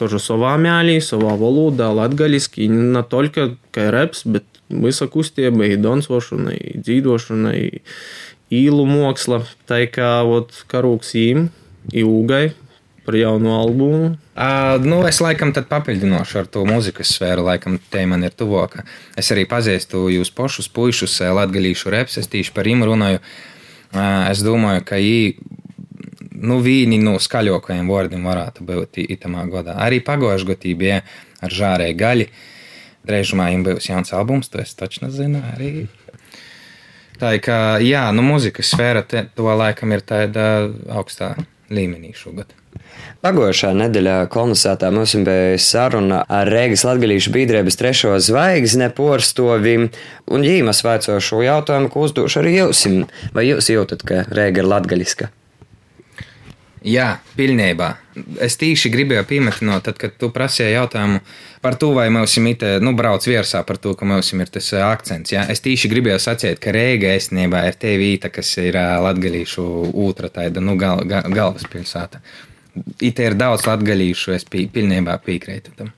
Тоже 0.00 0.20
savā 0.22 0.54
mēlī, 0.60 1.00
savā 1.04 1.34
valodā, 1.40 1.90
latgaļiski, 1.96 2.68
ne 2.72 3.04
tikai 3.04 3.50
kā 3.72 3.90
reps, 3.92 4.24
bet 4.24 4.46
visa 4.70 5.08
kustība, 5.10 5.66
i 5.66 5.76
dansošana, 5.80 6.54
i 6.56 6.80
dzīvošana, 6.80 7.52
i 7.56 7.82
īlu 8.60 8.86
māksla. 8.88 9.42
Tā 9.68 9.82
kā 9.92 10.18
ot, 10.24 10.64
karūks 10.72 11.12
īm, 11.20 11.48
ilgai 11.92 12.50
par 13.05 13.15
jaunu 13.15 13.53
albumu. 13.55 14.15
Uh, 14.35 14.75
nu, 14.83 14.99
es 15.07 15.21
laikam 15.23 15.53
tad 15.55 15.69
papildināšu 15.69 16.41
ar 16.41 16.49
to 16.51 16.65
mūzikas 16.67 17.13
sfēru, 17.15 17.45
laikam 17.47 17.77
te 17.91 18.03
man 18.09 18.25
ir 18.25 18.33
tuvāka. 18.35 18.83
Es 19.17 19.29
arī 19.33 19.45
pazīstu 19.49 20.07
jūs 20.11 20.33
pašus 20.35 20.67
puišus, 20.73 21.19
latgalīšu 21.37 21.93
reps, 21.93 22.17
es 22.21 22.31
tīši 22.31 22.55
par 22.55 22.67
viņu 22.67 22.89
runāju. 22.89 23.21
Uh, 23.93 24.25
es 24.31 24.41
domāju, 24.43 24.83
ka 24.89 24.99
viņi, 24.99 25.37
nu, 26.45 26.59
vīni 26.65 26.99
no 27.03 27.15
skaļākajiem 27.21 27.87
vārdiem 27.93 28.25
varētu 28.27 28.65
būt 28.67 28.99
itamā 29.05 29.45
godā. 29.51 29.77
Arī 29.85 30.01
pagājušajā 30.03 30.51
gadā 30.51 30.75
bija 30.81 31.01
ar 31.45 31.57
žārēju 31.61 31.99
gaļu. 32.01 32.29
Drēžumā 33.05 33.51
viņam 33.51 33.65
būs 33.67 33.89
jauns 33.91 34.15
albums, 34.17 34.49
to 34.49 34.59
es 34.63 34.73
taču 34.73 35.05
nezinu. 35.05 35.43
Arī. 35.53 35.85
Tā 37.21 37.35
ir 37.37 37.43
kā, 37.45 37.57
jā, 37.85 38.07
nu, 38.11 38.25
mūzikas 38.25 38.73
sfēra 38.73 39.05
te, 39.07 39.27
to 39.37 39.45
laikam 39.47 39.93
ir 39.95 40.01
tāda 40.03 40.65
augstā 40.91 41.35
līmenī 41.73 42.13
šogad. 42.17 42.51
Pagājušā 43.25 43.71
nedēļā 43.79 44.17
kolonizētā 44.33 44.91
mums 44.93 45.15
bija 45.25 45.55
saruna 45.61 46.21
ar 46.29 46.49
Rīgas 46.51 46.85
Latvijas 46.85 47.29
biedrības 47.33 47.79
trešo 47.79 48.17
zvaigzni 48.21 48.91
porstovim, 48.97 49.89
un 50.29 50.45
ģīmas 50.45 50.83
vaicoju 50.85 51.23
šo 51.23 51.41
jautājumu, 51.45 51.89
ko 51.93 52.05
uzdošu 52.05 52.43
arī 52.43 52.59
jums. 52.59 52.85
Vai 53.33 53.47
jūs 53.49 53.71
jūtat, 53.73 54.05
ka 54.05 54.21
Rīga 54.29 54.61
ir 54.61 54.69
latgaļiska? 54.69 55.31
Jā, 56.85 57.15
pilnībā. 57.33 57.87
Es 58.45 58.59
tīši 58.61 58.91
gribēju 58.93 59.25
piemetināt, 59.27 59.87
tad, 59.87 59.97
kad 59.97 60.13
tu 60.21 60.29
prasīji 60.33 60.75
jautājumu 60.75 61.21
par 61.63 61.79
to, 61.81 61.89
vai 61.97 62.05
mums 62.13 62.35
ir, 62.37 62.65
nu, 62.85 62.93
brauc 62.97 63.25
virsā 63.25 63.63
par 63.65 63.79
to, 63.81 63.95
ka 63.97 64.05
mums 64.05 64.29
ir 64.35 64.51
tas 64.53 64.67
ā, 64.77 64.83
akcents. 64.93 65.33
Jā. 65.33 65.47
Es 65.49 65.63
tīši 65.65 65.89
gribēju 65.89 66.21
sacīt, 66.21 66.59
ka 66.61 66.73
Rīga 66.75 67.15
īstenībā 67.17 67.63
ir 67.65 67.79
te 67.81 67.95
vieta, 67.97 68.29
kas 68.29 68.53
ir 68.61 68.77
ā, 68.77 68.99
latgalīšu 69.01 69.65
otra 70.05 70.29
tāda, 70.29 70.61
nu, 70.61 70.75
gal, 70.77 71.01
gal, 71.09 71.25
galvaspilsēta. 71.33 72.21
It 73.01 73.21
ir 73.23 73.37
daudz 73.39 73.65
latgalīšu, 73.65 74.35
es 74.35 74.45
pī, 74.45 74.67
pilnībā 74.69 75.17
piekrītu 75.25 75.73
tam. 75.79 75.89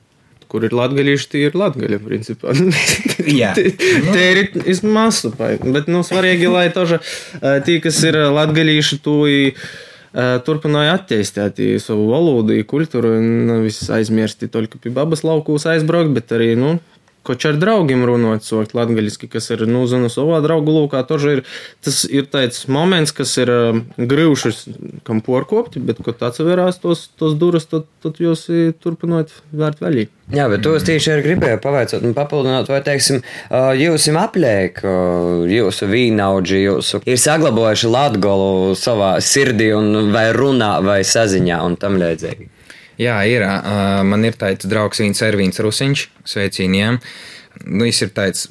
Kur 0.47 0.63
ir 0.63 0.71
latgaļieši, 0.71 1.27
tie 1.33 1.41
ir 1.49 1.57
latgaļi, 1.59 1.99
principā. 1.99 2.55
Jā. 3.41 3.51
Te 3.57 4.23
ir 4.23 4.39
iz 4.63 4.79
masu, 4.87 5.33
bet, 5.35 5.91
nu, 5.91 5.99
svarīgi, 6.07 6.47
lai 6.47 6.69
toža 6.71 7.01
eh, 7.01 7.59
tie, 7.67 7.81
kas 7.83 7.99
ir 8.07 8.21
latgaļieši, 8.31 9.01
to 9.03 9.17
i, 9.27 9.41
eh, 9.51 9.86
turpināja 10.13 10.97
attīstīt 10.97 11.59
savu 11.83 12.09
valodu, 12.11 12.55
kultūru, 12.69 13.15
nevis 13.21 13.81
aizmirsti 13.93 14.49
tikai 14.51 14.79
pie 14.83 14.93
babas 14.93 15.25
laukūs 15.27 15.67
aizbraukt, 15.73 16.13
bet 16.15 16.31
arī, 16.35 16.53
nu, 16.59 16.77
Koč 17.27 17.47
ar 17.49 17.57
draugiem 17.59 18.05
runāt, 18.07 18.45
sokt 18.47 18.75
latgaļiski, 18.77 19.27
kas 19.31 19.51
ir, 19.51 19.65
nu, 19.69 19.83
zinu, 19.89 20.07
savā 20.11 20.39
draugu 20.45 20.75
lūkā, 20.75 21.03
toža 21.09 21.37
ir, 21.37 21.43
tas 21.83 22.03
ir 22.07 22.29
tāds 22.31 22.65
moments, 22.71 23.11
kas 23.15 23.33
ir 23.41 23.51
uh, 23.51 23.81
grīvšas, 23.99 24.63
kam 25.07 25.19
porkopti, 25.25 25.83
bet, 25.83 25.99
kad 26.05 26.29
atseverās 26.29 26.79
tos, 26.83 27.07
tos 27.19 27.35
duras, 27.39 27.67
tad, 27.67 27.87
tad 28.03 28.21
jūs 28.23 28.47
i 28.47 28.69
turpināt 28.79 29.35
vērt 29.51 29.83
vaļī. 29.83 30.07
Jā, 30.35 30.49
bet 30.51 30.59
to 30.63 30.73
es 30.75 30.83
tieši 30.87 31.13
arī 31.13 31.23
gribēju 31.29 31.59
pavaicāt 31.63 32.03
un 32.03 32.15
papildināt, 32.15 32.67
vai, 32.71 32.81
teiksim, 32.83 33.21
jūs 33.79 34.09
esat 34.09 34.19
apliek, 34.19 34.81
jūsu 35.51 35.87
vīnaudži, 35.87 36.59
jūsu 36.65 36.99
ir 37.07 37.21
saglabājuši 37.21 37.91
latgolu 37.93 38.75
savā 38.75 39.15
sirdī 39.23 39.71
un 39.75 40.11
vai 40.11 40.29
runā 40.35 40.77
vai 40.83 40.99
saziņā 41.07 41.63
un 41.63 41.79
tam 41.79 41.95
līdzīgi. 42.01 42.51
Jā, 43.01 43.19
ir. 43.29 43.45
ā, 43.45 44.03
Man 44.07 44.25
ir 44.25 44.37
tāds 44.39 44.67
draugs, 44.69 45.01
Vīns 45.03 45.21
Ervīns 45.25 45.61
Rusiņš, 45.61 46.07
sveicieniem. 46.25 46.99
Nu, 47.65 47.85
viņš 47.85 48.01
ir 48.07 48.11
tāds 48.17 48.47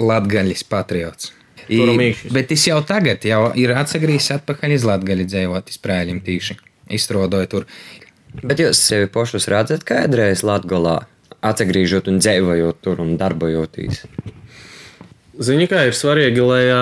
latgaļis 0.00 0.64
patriots. 0.68 1.34
I-. 1.70 2.14
Bet 2.34 2.50
es 2.50 2.66
jau 2.66 2.80
tagad 2.86 3.24
jau 3.24 3.52
ir 3.58 3.72
atsagrīzis 3.76 4.34
atpakaļ 4.40 4.74
iz 4.74 4.86
latgaļi 4.88 5.26
dzējot, 5.28 5.70
izprēļim 5.70 6.20
tīši. 6.26 6.56
Izstrādāju 6.96 7.50
tur. 7.52 7.66
Bet 8.42 8.62
jūs 8.62 8.80
sevi 8.82 9.06
pašus 9.10 9.48
redzat 9.50 9.84
kādreiz 9.86 10.42
Latgolā, 10.46 11.00
atgriežot 11.42 12.10
un 12.10 12.20
dzīvojot 12.22 12.78
tur 12.82 13.02
un 13.02 13.16
darbojoties? 13.18 14.04
Zini, 15.40 15.66
kā 15.70 15.86
ir 15.88 15.96
svarīgi, 15.96 16.42
lai 16.44 16.62
ā, 16.70 16.80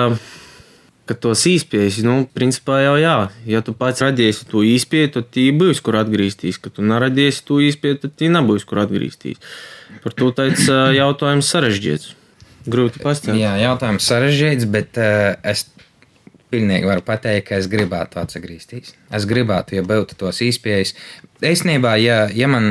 ka 1.09 1.15
tos 1.17 1.41
īspējas, 1.49 2.03
nu, 2.05 2.19
principā 2.37 2.83
jau 2.83 2.93
jā, 3.01 3.15
ja 3.49 3.63
tu 3.65 3.73
pats 3.77 4.03
radīsi 4.05 4.45
to 4.51 4.61
īspēju, 4.67 5.09
tad 5.15 5.31
tī 5.33 5.47
būs, 5.57 5.81
kur 5.85 5.97
atgriezties. 5.97 6.59
Kad 6.61 6.77
tu 6.77 6.85
neradīsi 6.85 7.41
to 7.47 7.57
īspēju, 7.65 8.03
tad 8.03 8.13
tī 8.19 8.29
nebūs, 8.29 8.67
kur 8.69 8.83
atgriezties. 8.83 9.41
Par 10.03 10.13
to 10.13 10.29
tāds 10.37 10.69
ā, 10.69 10.83
jautājums 10.99 11.49
sarežģīts. 11.49 12.13
Grūti 12.69 13.01
pastāstīt. 13.01 13.41
Jā, 13.41 13.55
jautājums 13.63 14.05
sarežģīts, 14.11 14.69
bet 14.69 14.99
uh, 15.01 15.33
es 15.49 15.65
pilnīgi 16.53 16.89
varu 16.89 17.05
pateikt, 17.05 17.47
ka 17.49 17.57
es 17.57 17.69
gribētu 17.71 18.21
atgriezties. 18.21 18.93
Es 19.15 19.25
gribētu, 19.29 19.79
ja 19.79 19.85
būtu 19.85 20.17
tos 20.19 20.43
īspējas. 20.45 20.93
Īstenībā, 21.45 21.95
ja, 22.03 22.23
ja 22.33 22.49
man 22.51 22.69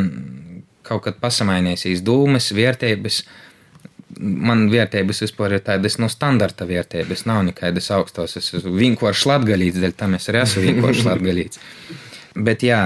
kaut 0.86 1.04
kad 1.08 1.18
pasamainīsīs 1.20 2.02
dūmes, 2.06 2.52
vērtības, 2.56 3.22
man 4.18 4.66
vērtības 4.72 5.22
vispār 5.24 5.56
ir 5.56 5.64
tādas 5.66 5.98
no 6.02 6.08
standarta 6.12 6.66
vērtības. 6.68 7.24
Nav 7.28 7.44
nekādas 7.48 7.90
augstas. 7.94 8.36
Es 8.40 8.52
esmu 8.58 8.74
vienkārši 8.78 9.30
latgalīts, 9.32 9.80
dēļ 9.82 9.94
tam 9.98 10.16
es 10.18 10.28
arī 10.30 10.42
esmu 10.44 10.64
vienkārši 10.68 11.06
latgalīts. 11.08 11.62
Bet 12.48 12.64
jā, 12.66 12.82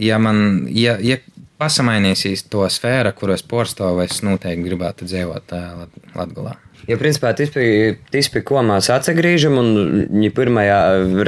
ja 0.00 0.20
man, 0.22 0.66
ja, 0.72 0.96
ja 1.00 1.18
pasamainīsīs 1.60 2.46
to 2.52 2.66
sfēru, 2.72 3.14
kuros 3.16 3.44
porstāvu, 3.48 4.04
es 4.04 4.22
noteikti 4.26 4.68
gribētu 4.68 5.08
dzīvot 5.08 5.54
Lat 5.54 5.98
Latgalā. 6.14 6.58
Jo, 6.88 6.98
principā, 7.00 7.32
tas 7.36 7.52
bija, 7.54 8.42
ko 8.44 8.62
mēs 8.66 8.90
atgriežam, 8.92 9.58
un 9.60 9.70
viņa 10.10 10.30
pirmajā 10.36 10.78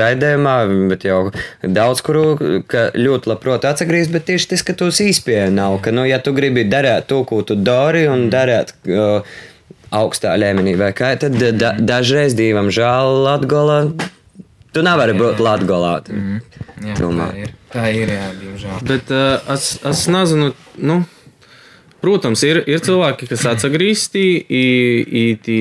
raidījumā, 0.00 0.56
bet 0.92 1.06
jau 1.08 1.20
daudz 1.62 2.02
kuru 2.06 2.62
ka 2.68 2.90
ļoti 2.96 3.32
labprāt 3.32 3.68
atgriezt, 3.68 4.12
bet 4.14 4.28
tieši 4.28 4.52
tas, 4.54 4.64
ka 4.66 4.76
tu 4.76 4.90
īspēja 4.90 5.48
nav, 5.54 5.78
ka, 5.84 5.94
nu, 5.96 6.04
ja 6.08 6.20
tu 6.20 6.34
gribi 6.36 6.66
darīt 6.68 7.08
to, 7.10 7.22
ko 7.28 7.40
tu 7.46 7.56
dari, 7.56 8.04
un 8.10 8.28
darīt 8.32 8.74
uh, 8.90 9.24
augstā 9.96 10.34
līmenī, 10.40 10.76
vai 10.76 10.92
kā, 10.96 11.14
tad 11.20 11.38
da, 11.56 11.72
dažreiz 11.78 12.36
divam 12.36 12.68
žēl 12.74 13.24
Latgola 13.24 13.80
Tu 14.76 14.82
nevari 14.84 15.14
būt 15.16 15.38
Latvijā. 15.40 15.92
Mm. 16.12 16.40
Jā, 16.84 16.94
Domā. 17.00 17.30
tā 17.32 17.40
ir. 17.40 17.52
Tā 17.72 17.84
ir, 17.96 18.10
jā, 18.12 18.24
diemžēl. 18.36 18.80
Bet 18.84 19.12
uh, 19.14 19.54
es, 19.54 19.70
es 19.88 20.02
nezinu, 20.12 20.50
nu, 20.76 20.98
protams, 22.06 22.46
ir, 22.46 22.62
ir 22.70 22.82
cilvēki, 22.86 23.26
kas 23.32 23.44
atsagrīstī, 23.50 24.26
īti 24.46 25.58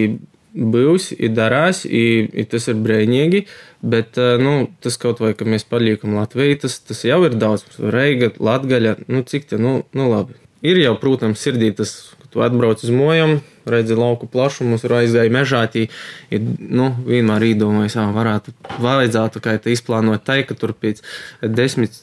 būs, 0.55 1.09
ir 1.17 1.33
darās, 1.35 1.83
i, 1.85 2.25
i 2.29 2.45
tas 2.49 2.69
ir 2.71 2.77
brīnīgi, 2.85 3.45
bet 3.85 4.19
nu, 4.41 4.69
tas 4.83 4.97
kaut 5.01 5.19
vai, 5.23 5.33
ka 5.37 5.47
mēs 5.47 5.67
paliekam 5.67 6.15
Latvijā, 6.15 6.61
tas, 6.63 6.77
tas 6.85 7.03
jau 7.07 7.23
ir 7.27 7.35
daudz. 7.41 7.65
Reiga, 7.79 8.31
Latgaļa, 8.39 8.99
nu 9.11 9.25
cik 9.27 9.49
te, 9.49 9.61
nu, 9.61 9.81
nu 9.97 10.09
labi. 10.11 10.37
Ir 10.65 10.79
jau, 10.81 10.95
protams, 11.01 11.41
sirdī 11.43 11.69
tas, 11.75 11.91
ka 12.21 12.29
tu 12.31 12.45
atbrauc 12.45 12.81
uz 12.81 12.93
mojām, 12.93 13.35
redzi 13.69 13.97
lauku 13.97 14.29
plašumus, 14.31 14.85
ir 14.85 14.95
aizgāja 15.01 15.33
mežā, 15.33 15.65
ir, 15.75 16.47
nu, 16.61 16.91
vienmēr 17.05 17.49
īdomājas, 17.51 17.97
ā, 18.01 18.07
varētu, 18.15 18.55
vajadzētu 18.81 19.43
kā 19.43 19.57
izplānot 19.73 20.25
tai, 20.25 20.43
ka 20.47 20.57
tur 20.57 20.73
pēc 20.77 21.03
10, 21.43 21.99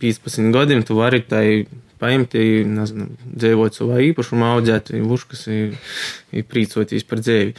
15 0.00 0.54
gadiem 0.54 0.86
tu 0.86 0.96
vari 1.00 1.24
tai 1.24 1.46
paņemt, 2.00 2.38
nezinu, 2.78 3.10
dzīvot 3.28 3.76
savā 3.78 4.00
īpašumā, 4.10 4.54
audzēt 4.56 4.94
vuškas, 4.94 5.46
prīcoties 6.50 7.06
par 7.08 7.22
dzīvi. 7.24 7.54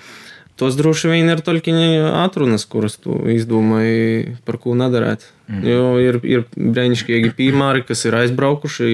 Tos 0.59 0.75
droši 0.75 1.07
vien 1.07 1.29
ir 1.31 1.39
tikai 1.39 2.01
atrunas, 2.19 2.65
kuras 2.67 2.97
tu 2.99 3.15
izdomāji, 3.31 4.35
par 4.43 4.57
ko 4.59 4.73
nedarīt. 4.75 5.23
Mm. 5.47 5.61
Jo 5.63 5.83
ir, 6.03 6.17
ir 6.27 6.41
brīnišķīgi 6.51 7.31
piemēri, 7.37 7.85
kas 7.87 8.03
ir 8.09 8.17
aizbraukuši, 8.19 8.89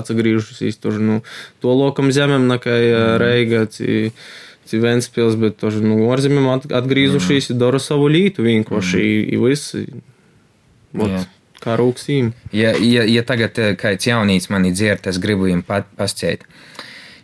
atgriežušies 0.00 0.80
tur 0.80 0.96
nu, 0.96 1.18
to 1.60 1.74
lokam 1.76 2.08
zemēm, 2.14 2.48
nekā 2.48 2.78
mm. 2.78 3.18
Reiga, 3.20 3.66
Ventspils, 4.70 5.34
bet 5.34 5.58
tur 5.60 5.76
nu, 5.82 5.98
ārzemēm 6.14 6.48
atgriezušies, 6.54 7.50
mm. 7.50 7.60
dara 7.60 7.82
savu 7.82 8.08
lītu 8.08 8.46
vienkārši. 8.46 9.04
Mm. 9.28 9.44
Visi, 9.44 9.84
ot, 10.96 11.28
kā 11.62 11.76
rūksīm. 11.80 12.32
Ja, 12.56 12.74
ja, 12.76 13.06
ja 13.06 13.24
tagad 13.26 13.58
kāds 13.80 14.08
jaunīts 14.08 14.50
mani 14.52 14.72
dzird, 14.74 15.06
es 15.10 15.20
gribu 15.22 15.50
jums 15.50 15.68
pasciet. 15.68 16.44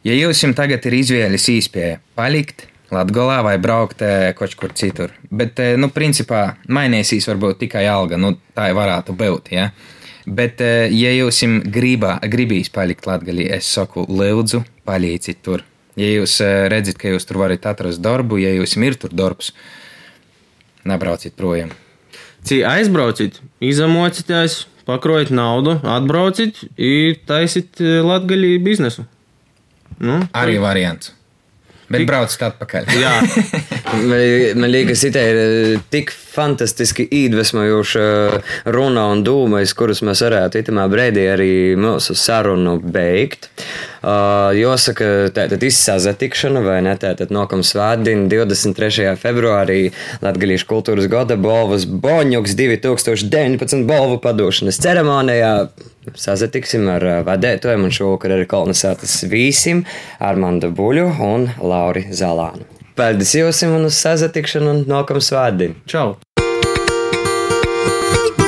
Ja 0.06 0.14
jums 0.14 0.44
tagad 0.54 0.84
ir 0.86 0.94
izvēles 1.00 1.48
īspēja 1.50 2.00
palikt, 2.14 2.68
Latvijā 2.94 3.40
vai 3.42 3.56
braukt 3.58 4.02
kaut 4.38 4.54
kur 4.54 4.72
citur. 4.78 5.10
Bet, 5.30 5.58
nu, 5.78 5.88
principā, 5.90 6.56
mainīsīs 6.70 7.26
varbūt 7.26 7.64
tikai 7.64 7.86
alga, 7.90 8.18
nu, 8.20 8.36
tā 8.54 8.68
varētu 8.76 9.16
būt. 9.18 9.50
Ja? 9.56 9.70
Bet, 10.26 10.62
ja 10.94 11.14
jūs 11.14 11.42
gribīs 11.72 12.70
palikt 12.70 13.08
Latvijā, 13.10 13.56
es 13.58 13.72
saku, 13.72 14.06
lūdzu, 14.06 14.62
palieciet 14.86 15.42
tur. 15.42 15.64
Ja 15.96 16.12
jūs 16.12 16.38
redzat, 16.70 17.00
ka 17.00 17.10
jūs 17.10 17.26
tur 17.26 17.40
varat 17.40 17.66
atrast 17.66 18.02
darbu, 18.04 18.38
ja 18.42 18.52
jūs 18.52 18.76
ir 18.76 18.98
tur 19.00 19.14
darbs, 19.16 19.54
nebrauciet 20.84 21.34
projām. 21.34 21.72
Cī 22.46 22.60
aizbrauciet, 22.62 23.40
izamocieties, 23.58 24.66
pakrojiet 24.86 25.32
naudu, 25.34 25.80
atbrauciet, 25.82 26.60
taisiet 27.26 27.80
Latvijas 28.06 28.62
biznesu. 28.62 29.06
Nu, 29.98 30.20
Arī 30.36 30.60
variants. 30.62 31.15
Bet 31.86 32.02
tik... 32.02 32.08
braucat 32.10 32.48
atpakaļ. 32.50 32.88
Man, 33.96 34.58
man 34.58 34.68
liekas, 34.68 35.04
tā 35.14 35.22
ir 35.30 35.76
tik 35.94 36.10
fantastiski 36.10 37.06
iedvesmojoša 37.06 38.02
runa 38.74 39.06
un 39.12 39.22
dūmas, 39.24 39.72
kuras 39.78 40.02
mēs 40.04 40.20
varētu 40.26 40.60
itamā 40.60 40.84
brīdī 40.90 41.28
arī 41.32 41.52
mūsu 41.80 42.16
sarunu 42.18 42.76
beigt. 42.82 43.48
Uh, 44.02 44.50
jāsaka, 44.58 45.30
tātad 45.34 45.62
izsazatikšana 45.66 46.60
vai 46.66 46.80
ne, 46.84 46.96
tātad 47.00 47.32
nokam 47.34 47.62
svētdien 47.66 48.26
23. 48.30 49.14
februārī 49.22 49.80
Latgalīšu 50.26 50.68
kultūras 50.68 51.08
gada 51.10 51.38
balvas 51.40 51.86
Boņuks 51.86 52.58
2019 52.58 53.86
balvu 53.88 54.20
padošanas 54.22 54.82
ceremonijā. 54.82 55.54
Sazatiksim 56.14 56.86
ar 56.92 57.02
vadētājiem 57.26 57.88
un 57.88 57.94
šovakar 57.94 58.36
arī 58.36 58.46
kolonizētas 58.50 59.24
vīsim 59.30 59.82
Armandu 60.22 60.70
Buļu 60.70 61.08
un 61.26 61.48
Lauri 61.58 62.06
Zalānu. 62.14 62.68
Paldies 62.96 63.34
jums 63.36 63.64
un 63.66 63.88
uz 63.90 63.98
sazatikšanu 64.00 64.70
un 64.72 64.84
nokam 64.88 65.18
svētdien! 65.20 65.74
Čau! 65.90 66.14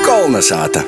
Kolnesāta! 0.07 0.87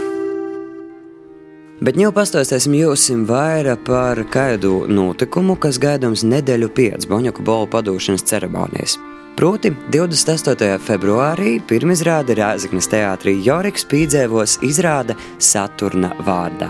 Bet 1.80 1.96
jau 1.96 2.10
pastāstīsim 2.12 2.78
jums 2.78 3.06
vairāk 3.28 3.84
par 3.88 4.20
kādu 4.32 4.86
notikumu, 4.88 5.56
kas 5.60 5.80
gaidāms 5.80 6.24
nedēļu 6.28 6.72
pēc 6.76 7.08
Boņaku 7.08 7.44
balvu 7.44 7.70
padošanas 7.72 8.26
ceremonijas. 8.28 8.98
Proti, 9.36 9.70
28. 9.90 10.78
februārī 10.84 11.54
pirmizrāde 11.64 12.34
Rāzaknes 12.36 12.90
teātrī 12.92 13.36
Joriks 13.44 13.86
Pīdzēvos 13.88 14.58
izrāda 14.66 15.16
Saturna 15.38 16.12
vārdā. 16.26 16.68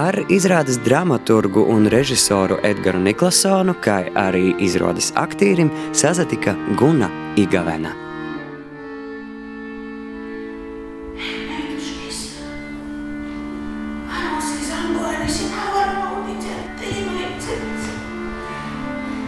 Ar 0.00 0.16
izrādes 0.30 0.78
dramaturgu 0.80 1.64
un 1.74 1.90
režisoru 1.92 2.60
Edgars 2.64 3.02
Niklasonu, 3.04 3.74
kā 3.84 4.04
arī 4.14 4.54
izrādes 4.62 5.10
aktierim, 5.18 5.72
sazatika 5.92 6.54
Guna 6.78 7.10
Igavena. 7.36 7.92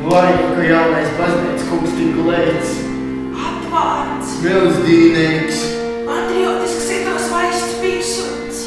Laiku, 0.02 0.62
jaunais 0.66 1.10
baznīcas 1.18 1.51
kungs 1.92 1.98
tik 1.98 2.16
lēts. 2.26 2.72
Atvārds, 3.42 4.32
Milzdīnīgs, 4.42 5.60
patriotisks 6.06 6.90
ir 6.92 7.04
tos 7.06 7.28
vaists 7.32 7.74
pīsuns. 7.80 8.62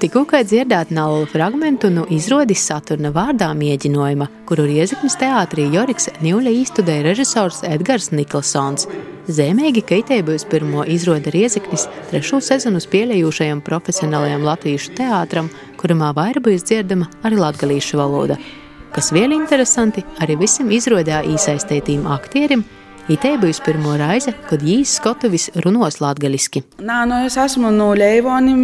Tikko 0.00 0.24
dzirdēt 0.24 0.94
nālu 0.96 1.26
fragment 1.28 1.84
no 1.92 2.06
izrādes 2.08 2.62
Saturna 2.64 3.10
vārdā 3.12 3.50
mēģinājuma, 3.52 4.30
kuru 4.48 4.64
Rieziknis 4.64 5.18
teātrī 5.20 5.66
Joriks 5.74 6.08
Nīļa 6.24 6.54
izstudēja 6.62 7.04
režisors 7.04 7.60
Edgars 7.68 8.08
Niklsons. 8.10 8.88
Zemīgi, 9.28 9.82
ka 9.84 10.00
itēbūs 10.00 10.46
pirmo 10.48 10.86
izrāda 10.88 11.30
Rieziknis 11.34 11.84
trešo 12.08 12.40
sezonu 12.40 12.80
spēlējušajam 12.80 13.60
profesionālajam 13.66 14.48
latviešu 14.48 14.96
teātram, 14.96 15.52
kurumā 15.76 16.14
vairāk 16.16 16.48
būs 16.48 16.64
dzirdama 16.64 17.12
arī 17.20 17.44
latgalīšu 17.44 18.00
valoda. 18.00 18.40
Kas 18.90 19.12
vēl 19.14 19.36
interesanti, 19.36 20.02
arī 20.22 20.36
visam 20.40 20.70
izrādē 20.74 21.22
iesaistītiem 21.30 22.06
aktierim 22.10 22.64
Itē 23.10 23.32
būs 23.42 23.58
pirmo 23.64 23.96
reize, 23.98 24.30
kad 24.46 24.60
jīs 24.62 24.92
Skotovis 25.00 25.48
runos 25.64 25.96
latgaliski. 25.98 26.60
Nā, 26.84 27.00
nu 27.10 27.16
es 27.26 27.34
esmu 27.42 27.72
no 27.74 27.88
Leivonim. 27.98 28.60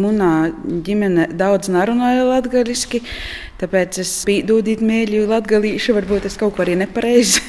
Manā 0.00 0.30
ģimene 0.86 1.26
daudz 1.36 1.68
nerunāja 1.74 2.22
latgaliski. 2.24 3.02
Tāpēc 3.60 3.98
es 4.00 4.12
pīdūdīt 4.24 4.80
mēļu 4.84 5.26
latgalīšu, 5.28 5.92
varbūt 5.98 6.30
es 6.30 6.38
kaut 6.40 6.56
ko 6.56 6.64
arī 6.64 6.78
nepareizi 6.80 7.42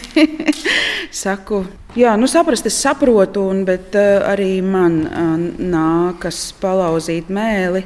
saku. 1.23 1.61
Jā, 1.95 2.17
nu 2.19 2.27
saprast, 2.27 2.67
es 2.67 2.75
saprotu, 2.81 3.45
un, 3.53 3.63
bet 3.67 3.95
uh, 3.95 4.25
arī 4.33 4.59
man 4.65 4.99
uh, 5.07 5.31
nākas 5.63 6.49
palauzīt 6.59 7.31
mēli 7.31 7.85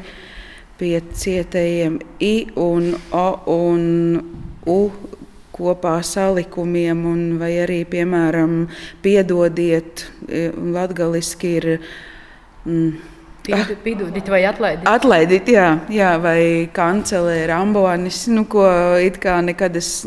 pie 0.79 0.97
cietējiem 1.13 1.99
I 2.23 2.33
un 2.59 2.93
O 3.11 3.27
un 3.53 3.85
U 4.69 4.79
kopā 5.59 5.99
salikumiem, 6.05 7.03
un, 7.09 7.21
vai 7.39 7.53
arī, 7.63 7.83
piemēram, 7.89 8.63
piedodiet, 9.03 10.05
latgaliski 10.55 11.55
ir. 11.59 11.71
Mm, 12.65 13.15
Piedodiet, 13.49 14.27
vai 14.29 14.43
atlaidiet? 14.45 14.85
Atlaidiet, 14.85 15.47
jā, 15.49 15.69
jā 15.89 16.09
vai 16.21 16.67
kancelē 16.75 17.47
Rambonis, 17.49 18.27
nu, 18.29 18.43
ko 18.51 18.67
it 19.01 19.17
kā 19.23 19.39
nekad 19.41 19.79
es 19.79 20.03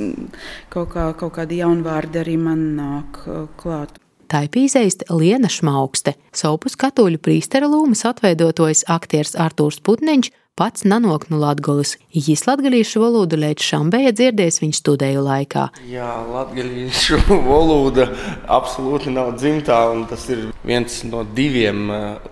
kaut, 0.71 0.93
kā, 0.93 1.09
kaut 1.19 1.33
kādi 1.41 1.59
jaunvārdi 1.59 2.21
arī 2.23 2.37
man 2.39 2.63
nāk 2.77 3.19
klāt. 3.59 3.97
Tā 4.31 4.45
ir 4.47 4.53
pīzēst 4.53 5.09
Liena 5.11 5.51
Šmaukste, 5.51 6.15
Sopus 6.33 6.79
katoļu 6.79 7.19
prīstera 7.25 7.67
lūmas 7.73 8.05
atveidotojas 8.13 8.85
aktieris 8.93 9.35
Artūrs 9.35 9.83
Putneņš 9.85 10.31
pats 10.55 10.85
nanok 10.85 11.29
no 11.33 11.39
Latgolas. 11.41 11.95
Jis 12.13 12.45
latgalīšu 12.45 13.01
valodu 13.01 13.39
līdz 13.41 13.65
šambēja 13.65 14.13
dzirdējis 14.19 14.61
viņa 14.63 14.77
studēju 14.79 15.23
laikā. 15.25 15.65
Jā, 15.89 16.09
latgalīšu 16.29 17.21
valoda 17.51 18.09
absolūti 18.53 19.15
nav 19.15 19.33
dzimtā, 19.39 19.79
un 19.95 20.05
tas 20.11 20.29
ir 20.33 20.51
viens 20.67 20.99
no 21.09 21.25
diviem 21.25 21.89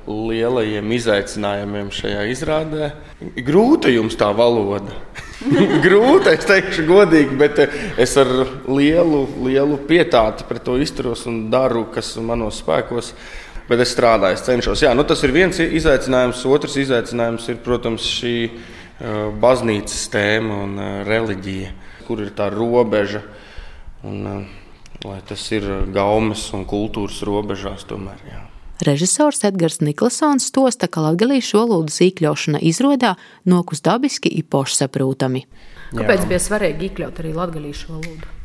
lielajiem 0.06 0.92
izaicinājumiem 0.98 1.90
šajā 1.96 2.26
izrādē. 2.35 2.92
Grūta 3.46 3.92
jums 3.92 4.18
tā 4.20 4.30
valoda. 4.37 4.92
Grūti, 5.85 6.35
es 6.35 6.44
teikšu, 6.44 6.85
godīgi, 6.88 7.37
bet 7.40 7.62
es 7.64 8.16
ar 8.20 8.28
lielu, 8.68 9.24
lielu 9.46 9.78
pietāti 9.88 10.44
pret 10.48 10.66
to 10.66 10.76
izturos 10.76 11.24
un 11.30 11.46
daru, 11.52 11.87
kas 11.94 12.12
manos 12.20 12.61
spēkos. 12.61 13.14
Bet 13.70 13.85
es 13.85 13.92
strādāju, 13.94 14.35
es 14.35 14.42
cenšos. 14.42 14.83
Jā, 14.83 14.90
nu 14.98 15.04
tas 15.06 15.20
ir 15.22 15.30
viens 15.35 15.61
izaicinājums. 15.62 16.42
Otrs 16.50 16.74
izaicinājums 16.83 17.46
ir, 17.52 17.61
protams, 17.62 18.09
šī 18.18 18.35
baznīcas 19.40 20.09
tēma 20.12 20.56
un 20.64 20.80
reliģija, 21.06 21.70
kur 22.09 22.24
ir 22.24 22.33
tā 22.35 22.50
robeža. 22.50 23.22
Un, 24.11 24.46
lai 25.04 25.20
tas 25.28 25.42
ir 25.54 25.66
gaumes 25.94 26.48
un 26.56 26.66
kultūras 26.68 27.22
robežās 27.24 27.87
tomēr. 27.88 28.18
Jā. 28.26 28.42
Režisors 28.85 29.44
Edgars 29.44 29.83
Niklausons 29.85 30.46
stosta, 30.48 30.88
ka 30.88 31.04
latviešu 31.04 31.61
valodas 31.61 32.00
iekļaušana 32.00 32.62
izrādā 32.64 33.14
nokus 33.44 33.85
dabiski 33.85 34.33
un 34.40 34.46
pošsaprotami. 34.48 35.44
Kāpēc 35.92 36.24
bija 36.30 36.40
svarīgi 36.40 36.88
iekļaut 36.88 37.20
arī 37.20 37.35
latviešu 37.37 37.92
valodu? 37.92 38.39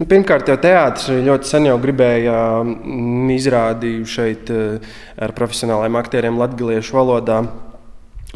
Nu, 0.00 0.06
pirmkārt, 0.08 0.48
jau 0.48 0.54
teātris 0.56 1.10
ļoti 1.26 1.44
sen 1.44 1.66
jau 1.68 1.74
gribēja 1.76 2.34
mm, 2.64 3.26
izrādīt 3.34 4.08
šeit 4.08 4.48
eh, 4.48 4.94
ar 5.20 5.34
profesionāliem 5.36 5.98
aktieriem 6.00 6.38
latviešu 6.40 6.96
valodā. 6.96 7.42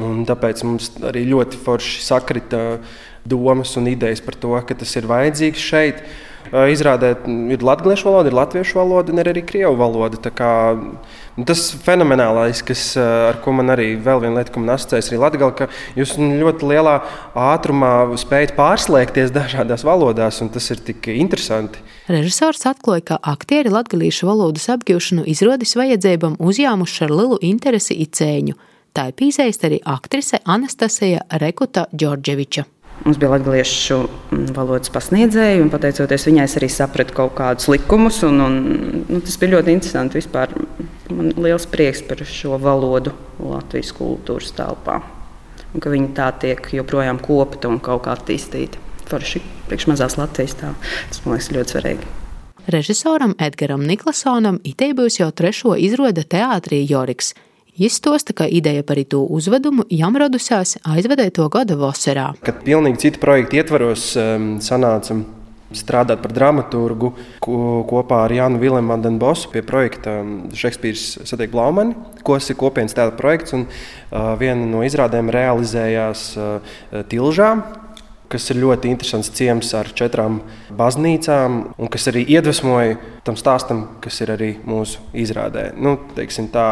Un 0.04 0.26
tāpēc 0.28 0.60
mums 0.68 0.90
arī 1.08 1.22
ļoti 1.30 1.62
forši 1.64 2.02
sakrita 2.04 2.60
domas 3.24 3.72
un 3.80 3.88
idejas 3.88 4.20
par 4.20 4.36
to, 4.36 4.52
ka 4.60 4.76
tas 4.76 4.92
ir 5.00 5.08
vajadzīgs 5.08 5.64
šeit. 5.70 6.04
Izrādē 6.52 7.14
ir 7.54 7.62
latviešu 7.64 8.08
valoda, 8.10 8.28
ir 8.30 8.36
latviešu 8.36 8.76
valoda 8.78 9.12
un 9.12 9.20
ir 9.22 9.30
arī 9.32 9.42
krievu 9.46 9.74
valoda. 9.80 10.18
Kā, 10.34 10.50
tas 11.48 11.62
fenomenālais, 11.86 12.60
kas, 12.66 12.82
ar 13.00 13.40
ko 13.44 13.54
man 13.56 13.72
arī 13.74 13.94
vēl 14.00 14.20
viena 14.22 14.40
lieta, 14.40 14.52
ko 14.54 14.62
man 14.62 14.74
asociējas, 14.76 15.08
ir 15.12 15.22
Latvija, 15.22 15.50
ka 15.56 15.68
jūs 15.98 16.14
ļoti 16.20 16.68
lielā 16.70 16.98
ātrumā 17.46 17.94
spējat 18.20 18.54
pārslēgties 18.58 19.32
dažādās 19.34 19.86
valodās, 19.86 20.42
un 20.44 20.52
tas 20.54 20.68
ir 20.74 20.84
tik 20.84 21.08
interesanti. 21.14 21.82
Režisors 22.12 22.66
atklāja, 22.68 23.08
ka 23.14 23.20
aktieri 23.34 23.72
latviešu 23.72 24.28
valodas 24.28 24.68
apgūšanu 24.76 25.24
izrādīs 25.30 25.74
vajadzībām 25.80 26.36
uzņēmuši 26.38 27.02
ar 27.08 27.18
lielu 27.18 27.40
interesi 27.54 27.96
icēņu. 28.04 28.60
Tā 28.94 29.08
ir 29.10 29.16
pīzējusi 29.18 29.66
arī 29.66 29.80
aktrise 29.90 30.38
Anastasija 30.44 31.24
Rekuta 31.42 31.88
Džordževiča. 31.90 32.68
Mums 33.04 33.18
bija 33.20 33.34
latviešu 33.34 33.98
mm, 34.00 34.44
valodas 34.56 34.88
pasniedzēja, 34.92 35.58
un 35.60 35.68
pateicoties 35.72 36.24
viņai, 36.24 36.46
es 36.48 36.56
arī 36.56 36.70
sapratu 36.72 37.12
kaut 37.18 37.34
kādus 37.36 37.68
likumus. 37.68 38.22
Un, 38.24 38.40
un, 38.40 38.56
nu, 39.04 39.20
tas 39.20 39.36
bija 39.40 39.58
ļoti 39.58 39.74
interesanti. 39.76 40.22
Vispār 40.22 40.54
man 41.10 41.34
liels 41.36 41.68
prieks 41.68 42.00
par 42.08 42.24
šo 42.24 42.56
valodu 42.62 43.12
Latvijas 43.44 43.92
kultūras 43.98 44.54
telpā. 44.56 45.02
Un 45.74 45.84
ka 45.84 45.92
viņi 45.92 46.10
tā 46.16 46.30
tiek 46.40 46.70
joprojām 46.78 47.20
kopta 47.20 47.68
un 47.68 47.76
kaut 47.84 48.06
kā 48.06 48.16
attīstīta. 48.16 48.80
Forši 49.10 49.44
priekš 49.68 49.90
mazās 49.92 50.16
Latvijas 50.16 50.56
tā. 50.62 50.72
Tas 51.10 51.20
man 51.26 51.36
liekas 51.36 51.52
ļoti 51.52 51.76
svarīgi. 51.76 52.12
Režisoram 52.72 53.34
Edgaram 53.36 53.84
Niklasonam 53.84 54.62
itē 54.64 54.94
būs 54.96 55.18
jau 55.20 55.28
trešo 55.28 55.74
izrāda 55.76 56.24
teātrī 56.24 56.80
Joriks. 56.88 57.34
Izstosta, 57.74 58.32
ka 58.32 58.46
ideja 58.46 58.84
par 58.86 59.00
to 59.10 59.24
uzvedumu 59.34 59.82
jām 59.90 60.14
radusies 60.14 60.76
aizvedēto 60.86 61.48
gada 61.50 61.74
vasarā. 61.74 62.28
Kad 62.46 62.60
pilnīgi 62.62 63.00
citu 63.02 63.22
projektu 63.22 63.58
ietvaros 63.58 64.12
um, 64.14 64.44
sanācam 64.62 65.24
strādāt 65.74 66.22
par 66.22 66.30
dramaturgu 66.30 67.10
ko, 67.42 67.56
kopā 67.90 68.20
ar 68.28 68.34
Jānu 68.36 68.60
Vilēnu 68.62 68.92
Vandenbosu 68.92 69.50
pie 69.50 69.64
projekta 69.66 70.20
Šekspīrs 70.54 71.06
um, 71.18 71.26
satiek 71.26 71.50
Blaumani, 71.50 71.96
kas 72.22 72.46
ir 72.52 72.60
kopienas 72.60 72.94
tēla 72.94 73.16
projekts. 73.18 73.56
Un, 73.58 73.66
uh, 73.66 74.36
viena 74.38 74.68
no 74.70 74.84
izrādēm 74.86 75.34
realizējās 75.34 76.28
uh, 76.38 76.76
Tilžā, 77.10 77.56
kas 78.34 78.50
ir 78.50 78.58
ļoti 78.58 78.90
interesants 78.90 79.30
ciems 79.34 79.70
ar 79.78 79.90
četrām 79.94 80.40
baznīcām, 80.74 81.58
un 81.78 81.90
kas 81.92 82.08
arī 82.10 82.24
iedvesmoja 82.34 82.96
tam 83.24 83.38
stāstam, 83.38 83.84
kas 84.04 84.18
ir 84.24 84.32
arī 84.34 84.50
mūsu 84.66 85.00
izrādē. 85.16 85.68
Nu, 85.78 85.94
tā, 86.16 86.66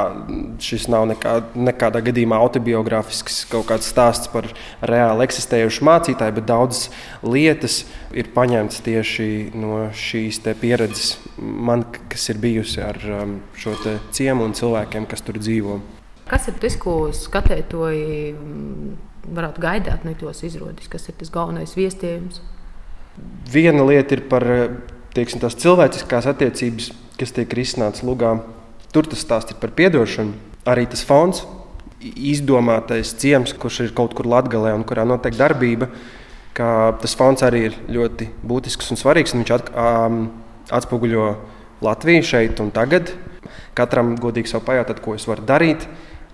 šis 0.62 0.88
nav 0.92 1.06
nekā, 1.12 1.36
nekādā 1.54 2.02
gadījumā 2.04 2.40
autobiogrāfisks 2.42 3.44
kaut 3.52 3.68
kāds 3.70 3.88
stāsts 3.92 4.30
par 4.32 4.50
reāli 4.82 5.28
eksistējušu 5.28 5.86
mācītāju, 5.86 6.36
bet 6.40 6.48
daudzas 6.50 6.90
lietas 7.22 7.82
ir 8.12 8.32
paņemtas 8.34 8.82
tieši 8.84 9.30
no 9.54 9.86
šīs 9.96 10.42
pieredzes, 10.60 11.14
man, 11.38 11.86
kas 12.12 12.28
ir 12.34 12.42
bijusi 12.42 12.82
ar 12.84 12.98
um, 13.22 13.38
šo 13.56 13.78
ciemu 14.12 14.48
un 14.48 14.58
cilvēkiem, 14.58 15.06
kas 15.08 15.24
tur 15.24 15.38
dzīvo. 15.40 15.78
Kas 16.28 16.46
ir 16.48 16.58
tas, 16.60 16.76
ko 16.80 16.96
skatētoji? 17.14 18.34
Varētu 19.26 19.62
gaidīt 19.62 20.06
no 20.06 20.14
tos 20.18 20.42
izrādīs, 20.46 20.90
kas 20.90 21.08
ir 21.08 21.18
tas 21.20 21.30
galvenais 21.32 21.76
viestījums? 21.78 22.40
Viena 23.52 23.84
lieta 23.84 24.16
ir 24.16 24.24
par 24.30 24.46
teiksim, 25.16 25.42
tās 25.42 25.56
cilvēciskās 25.60 26.28
attiecības, 26.30 26.90
kas 27.20 27.34
tiek 27.36 27.52
risināts 27.56 28.04
lugā. 28.06 28.38
Tur 28.92 29.08
tas 29.08 29.22
stāsts 29.24 29.54
ir 29.54 29.60
par 29.60 29.72
atdošanu. 29.72 30.34
Arī 30.68 30.86
tas 30.86 31.02
fons, 31.04 31.42
izdomātais 32.02 33.14
ciems, 33.18 33.54
kurš 33.58 33.80
ir 33.86 33.94
kaut 33.96 34.14
kur 34.14 34.28
Latvijā 34.30 34.74
un 34.76 34.84
kurā 34.86 35.04
notiek 35.06 35.34
darbība, 35.38 35.88
ka 36.56 36.94
tas 37.00 37.16
fons 37.18 37.42
arī 37.42 37.66
ir 37.70 37.78
ļoti 37.88 38.28
būtisks 38.46 38.92
un 38.92 39.00
svarīgs. 39.00 39.34
Un 39.34 39.42
viņš 39.42 39.52
at, 39.56 39.72
um, 39.72 40.22
atspoguļo 40.70 41.26
Latviju 41.82 42.22
šeit 42.26 42.60
un 42.62 42.70
tagad. 42.74 43.12
Katram 43.74 44.14
godīgi 44.20 44.52
sev 44.52 44.62
pajautāt, 44.66 45.00
ko 45.02 45.16
es 45.16 45.26
varu 45.26 45.44
darīt, 45.48 45.88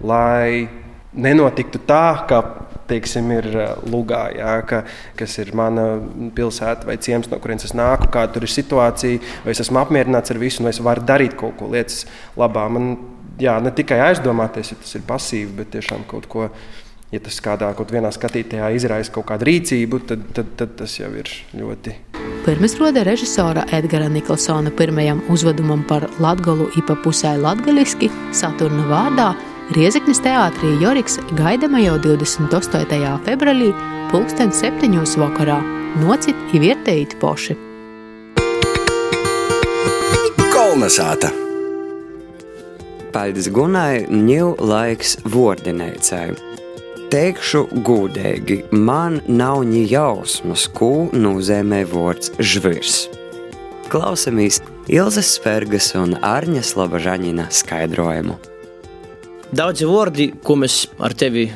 lai 0.05 0.69
nenotiktu 1.15 1.81
tā, 1.89 2.27
ka 2.29 2.43
teiksim, 2.89 3.31
ir 3.37 3.51
eh, 3.53 3.69
Lugā, 3.91 4.25
jā, 4.37 4.55
ka, 4.69 4.83
kas 5.19 5.39
ir 5.43 5.53
mana 5.59 5.87
pilsēta 6.37 6.89
vai 6.89 6.99
ciems, 7.03 7.31
no 7.33 7.41
kurienes 7.43 7.69
es 7.69 7.77
nāku, 7.77 8.11
kāda 8.15 8.35
tur 8.35 8.49
ir 8.49 8.55
situācija, 8.55 9.23
vai 9.45 9.55
es 9.55 9.63
esmu 9.65 9.83
apmierināts 9.83 10.35
ar 10.35 10.43
visu, 10.43 10.65
vai 10.67 10.75
es 10.75 10.83
varu 10.85 11.07
darīt 11.09 11.39
kaut 11.39 11.59
ko 11.61 11.71
lietas 11.73 12.05
labā. 12.39 12.67
Man 12.73 12.93
jā, 13.41 13.59
ne 13.63 13.73
tikai 13.75 14.01
aizdomāties, 14.11 14.75
ja 14.75 14.83
tas 14.83 14.99
ir 14.99 15.07
pasīvi, 15.09 15.55
bet 15.63 15.75
tiešām 15.77 16.07
kaut 16.11 16.31
ko. 16.31 16.51
Ja 17.09 17.23
tas 17.25 17.39
kādā 17.41 17.71
kaut 17.73 17.89
vienā 17.89 18.11
skatītājā 18.13 18.67
izraisa 18.77 19.15
kaut 19.15 19.31
kādu 19.31 19.47
rīcību, 19.49 20.03
tad, 20.11 20.27
tad, 20.37 20.51
tad 20.61 20.75
tas 20.77 20.99
jau 20.99 21.09
ir 21.17 21.31
ļoti. 21.57 21.95
Pirms 22.45 22.75
roda 22.77 23.01
režisora 23.09 23.65
Edgara 23.73 24.11
Nikolsona 24.13 24.69
pirmajam 24.77 25.23
uzvedumam 25.33 25.87
par 25.89 26.05
latgalu 26.21 26.69
ipa 26.77 26.99
pusē 27.01 27.33
latgaliski 27.41 28.11
Saturna 28.37 28.85
vārdā 28.93 29.31
Riezeknis 29.69 30.23
teātrī 30.25 30.71
Joriks 30.81 31.19
gaidama 31.37 31.83
jau 31.83 31.99
28. 32.01 32.87
februārī, 33.27 33.67
pulksten 34.09 34.49
septiņos 34.49 35.19
vakarā. 35.21 35.59
Nocit 36.01 36.55
ir 36.57 36.63
vietēji 36.63 37.19
poši. 37.21 37.59
Kolnesāta! 40.55 41.29
Paldies 43.13 43.51
Gunai, 43.53 44.09
ņū 44.09 44.57
laiks 44.65 45.19
vordinēcēji. 45.37 46.41
Teikšu 47.13 47.67
gudīgi, 47.85 48.63
man 48.73 49.21
nav 49.29 49.67
ni 49.69 49.85
jausmas, 49.85 50.65
ko 50.73 51.11
nozīmē 51.13 51.85
vārds 51.93 52.33
žvirs. 52.41 53.03
Klausamies 53.93 54.63
Ilzas 54.89 55.37
Spērgas 55.37 55.93
un 56.01 56.17
Arņas 56.25 56.79
Labažaņina 56.81 57.53
skaidrojumu. 57.53 58.41
Daudzi 59.49 59.87
vārdi, 59.89 60.27
ko 60.45 60.59
mēs 60.61 60.83
ar 61.01 61.15
tevi 61.17 61.47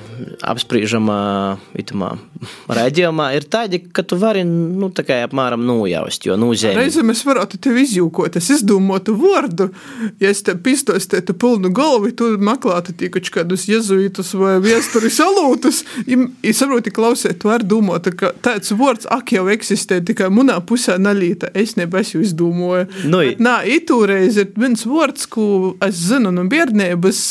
apspriežam 0.49 1.11
itamā 1.77 2.15
raidījumā, 2.73 3.29
ir 3.37 3.45
tādi, 3.51 3.79
ka 3.95 4.05
tu 4.07 4.17
vari 4.21 4.43
nu, 4.47 4.89
apmēram 4.89 5.63
nojaust, 5.67 6.25
jo 6.27 6.37
nozīmē. 6.41 6.75
Reizēm 6.81 7.13
es 7.13 7.23
varētu 7.27 7.61
tevi 7.63 7.85
izjūkot, 7.87 8.39
es 8.39 8.49
izdomātu 8.57 9.15
vārdu, 9.19 9.69
ja 10.23 10.31
es 10.33 10.43
te 10.47 10.55
pistostētu 10.57 11.37
pilnu 11.39 11.73
galvu, 11.75 12.11
tu 12.17 12.33
meklētu 12.43 12.97
tikai 12.99 13.23
kādus 13.33 13.67
jezuītus 13.71 14.33
vai 14.39 14.57
viesturi 14.65 15.13
salūtus. 15.13 15.83
Es 16.43 16.59
saprotu, 16.63 16.93
klausēt, 16.95 17.41
tu 17.43 17.51
vari 17.51 17.69
domāt, 17.69 18.11
ka 18.19 18.33
tāds 18.45 18.73
vārds 18.77 19.09
ak 19.13 19.35
jau 19.37 19.47
eksistē 19.53 20.01
tikai 20.05 20.31
manā 20.33 20.59
pusē 20.67 20.99
nalīta. 21.01 21.53
Es 21.55 21.77
nebaisu 21.79 22.23
izdomāju. 22.25 22.89
Nu, 23.13 23.23
Nā, 23.43 23.55
itūreiz 23.69 24.39
ir 24.41 24.51
viens 24.59 24.85
vārds, 24.89 25.29
ko 25.31 25.75
es 25.85 26.01
zinu 26.09 26.33
no 26.35 26.45
bērnības 26.51 27.23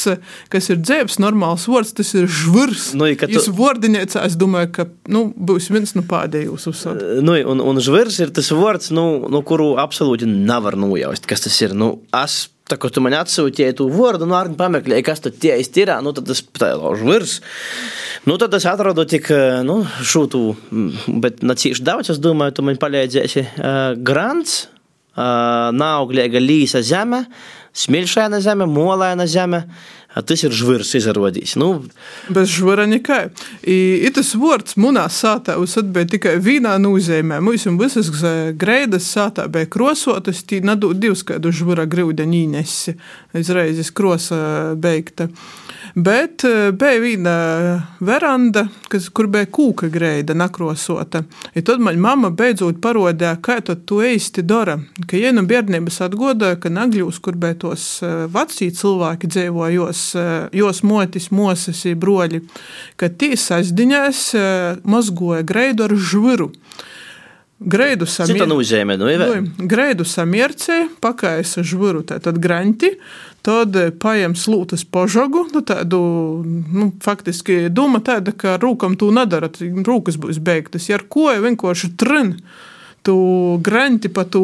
kas 0.51 0.69
ir 0.73 0.79
dzēbs, 0.81 1.19
normāls 1.23 1.67
vārds, 1.71 1.93
tas 1.97 2.13
ir 2.17 2.27
žvurs. 2.29 2.91
Nu, 2.97 3.07
tu... 3.15 3.29
Jūs 3.31 3.49
vārdiniecā, 3.55 4.25
es 4.27 4.37
domāju, 4.39 4.71
ka 4.75 4.87
nu, 5.11 5.25
būs 5.35 5.71
viens 5.73 5.95
no 5.97 6.05
pēdējos 6.07 6.69
uzsākt. 6.71 7.03
Nu, 7.23 7.37
un, 7.53 7.63
un 7.71 7.83
žvurs 7.83 8.19
ir 8.23 8.33
tas 8.35 8.51
vārds, 8.55 8.91
nu, 8.95 9.05
no 9.31 9.43
kuru 9.47 9.73
absolūti 9.81 10.29
nevar 10.29 10.77
nojaust, 10.79 11.27
kas 11.29 11.47
tas 11.47 11.61
ir. 11.63 11.77
Nu, 11.77 11.95
es 12.23 12.43
Tā 12.71 12.77
kā 12.79 12.87
tu 12.87 13.01
man 13.03 13.11
atsūtīji 13.17 13.73
to 13.81 13.89
vārdu, 13.91 14.23
nu, 14.29 14.35
arī 14.37 14.53
pameklēji, 14.55 15.03
kas 15.03 15.19
tur 15.19 15.33
tie 15.35 15.57
ir. 15.59 15.89
Nu, 16.05 16.13
tad 16.15 16.29
tas 16.29 16.39
ir 16.39 17.01
virs. 17.03 17.41
Nu, 18.23 18.37
tad 18.39 18.53
es 18.55 18.67
atradu 18.69 19.03
tik 19.11 19.27
nu, 19.67 19.81
šūtu, 19.83 20.43
bet 21.19 21.41
ne 21.43 21.57
cīši 21.59 21.83
daudz. 21.83 22.13
Es 22.13 22.21
domāju, 22.23 22.55
tu 22.55 22.63
man 22.63 22.79
palīdzēsi. 22.79 23.43
Uh, 23.43 23.79
grants, 24.07 24.69
uh, 25.17 25.73
nauglīga 25.75 26.39
līsa 26.39 26.79
zeme, 26.85 27.25
smilšaina 27.75 28.39
zeme, 28.45 28.69
molaina 28.71 29.27
zeme. 29.27 29.65
Uh, 29.65 30.00
tas 30.19 30.43
ir 30.43 30.51
žvirs 30.55 30.91
izrādījis. 30.99 31.55
Nu, 31.61 31.69
Bez 32.33 32.51
žvara 32.51 32.85
nekai. 32.89 33.29
I, 33.63 34.09
tas 34.15 34.33
vārds 34.35 34.75
munā 34.81 35.05
sātā 35.11 35.55
uzsat 35.61 35.87
bija 35.95 36.09
tikai 36.15 36.35
vienā 36.43 36.75
nozīmē. 36.83 37.39
Mums 37.43 37.67
visas 37.79 38.11
greidas 38.59 39.07
sātā 39.07 39.47
bija 39.51 39.69
krosotas, 39.71 40.43
tī 40.43 40.59
nedod 40.65 40.99
divs 40.99 41.23
kādu 41.27 41.53
žvara 41.55 41.87
grūdeņi 41.87 42.43
īnesi. 42.45 42.97
Izreizes 43.39 43.93
krosa 43.95 44.41
beigta. 44.75 45.29
Bet 45.95 46.43
eh, 46.43 46.71
bija 46.71 46.99
viena 46.99 47.33
veranda, 47.99 48.65
kas, 48.87 49.09
kur 49.09 49.27
bija 49.31 49.47
kūka 49.51 49.89
greida 49.91 50.33
nakrosota. 50.37 51.23
I 51.55 51.63
tad 51.67 51.83
man 51.83 51.99
mamma 51.99 52.29
beidzot 52.31 52.79
parodīja, 52.83 53.35
kā 53.43 53.59
to 53.61 53.99
īsti 54.05 54.45
dara. 54.47 54.77
Ka 55.07 55.19
viena 55.19 55.43
bērnības 55.43 56.01
atgoda, 56.07 56.53
ka 56.55 56.71
Nagļūs, 56.71 57.19
kur 57.23 57.35
bija 57.35 57.59
tos 57.65 57.87
eh, 58.05 58.23
veci 58.31 58.71
cilvēki 58.71 59.31
dzīvoja, 59.35 59.73
jos, 59.75 60.05
eh, 60.15 60.31
jos 60.61 60.83
motis, 60.87 61.27
mosas, 61.35 61.83
broļi, 61.83 62.45
ka 62.95 63.11
tī 63.11 63.33
sasdiņās 63.35 64.23
mazgoja 64.87 65.43
greidu 65.47 65.89
ar 65.89 65.95
žviru. 65.95 66.51
Greidu 67.61 68.07
samiercē, 68.09 68.85
nu, 68.97 69.65
greidu 69.69 70.05
samiercē, 70.07 70.77
pakaisa 71.03 71.61
žviru, 71.61 72.01
tātad 72.09 72.39
granti, 72.41 72.89
tad 73.45 73.77
paņem 74.01 74.35
slūtas 74.37 74.83
požogu, 74.85 75.47
nu, 75.53 75.63
tādu, 75.65 76.01
nu, 76.45 76.91
faktiski 77.01 77.69
doma 77.73 78.01
tāda, 78.05 78.33
ka 78.37 78.57
rūkam 78.61 78.97
tu 78.99 79.09
nedara, 79.13 79.49
rūkas 79.59 80.19
būs 80.21 80.41
beigtas, 80.43 80.89
ja 80.89 80.99
ar 80.99 81.07
ko 81.09 81.31
vienkārši 81.33 81.93
trin, 81.99 82.35
tu 83.05 83.15
granti 83.65 84.11
pa 84.13 84.27
tu 84.29 84.43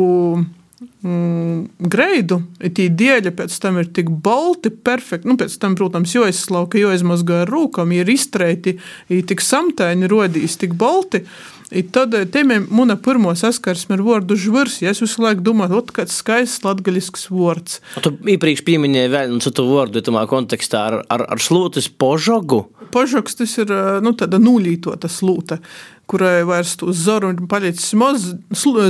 mm, 1.08 1.90
greidu, 1.92 2.42
tie 2.60 2.90
dieļi 2.92 3.34
pēc 3.38 3.58
tam 3.64 3.80
ir 3.82 3.92
tik 3.96 4.10
balti, 4.24 4.72
perfekti. 4.72 5.30
Nu, 5.30 5.38
pēc 5.40 5.56
tam, 5.62 5.78
protams, 5.80 6.16
jo 6.16 6.26
aizslauka, 6.28 6.80
jo 6.82 6.92
aizmazgā 6.94 7.46
ar 7.46 7.52
rūkam, 7.52 7.94
ir 7.96 8.10
iztreiti, 8.12 8.78
ir 9.14 9.24
tik 9.30 9.44
samtaini 9.44 10.10
rodīs, 10.12 10.60
tik 10.60 10.76
balti. 10.78 11.24
I 11.68 11.82
tad 11.84 12.14
tiem 12.32 12.52
ir 12.56 12.68
mana 12.72 12.96
pirmā 12.96 13.34
saskarsme 13.36 13.98
ar 13.98 14.04
vārdu 14.06 14.38
žvirs. 14.40 14.78
Ja 14.80 14.94
es 14.94 15.02
visu 15.04 15.20
laiku 15.20 15.44
domāju, 15.50 15.82
tas 15.90 16.08
ir 16.08 16.14
skaists 16.16 16.64
latgaļisks 16.64 17.28
vārds. 17.34 17.82
Tu 18.06 18.14
iepriekš 18.36 18.64
pieminēji 18.68 19.12
vēl 19.12 19.34
vienu 19.34 19.44
citu 19.44 19.68
vārdu, 19.68 20.04
tomā 20.06 20.24
kontekstā 20.32 20.86
ar, 20.92 21.02
ar, 21.12 21.26
ar 21.36 21.44
slūtas 21.44 21.90
požogu. 21.92 22.64
Požogs 22.94 23.36
tas 23.36 23.58
ir 23.60 23.74
nu, 24.00 24.16
tāda 24.16 24.40
nulītota 24.40 25.12
slūta 25.12 25.60
kurai 26.08 26.44
vairs 26.48 26.76
to 26.80 26.94
zoru 26.96 27.34
ir 27.34 27.42
palicis 27.52 27.92
maz. 28.00 28.30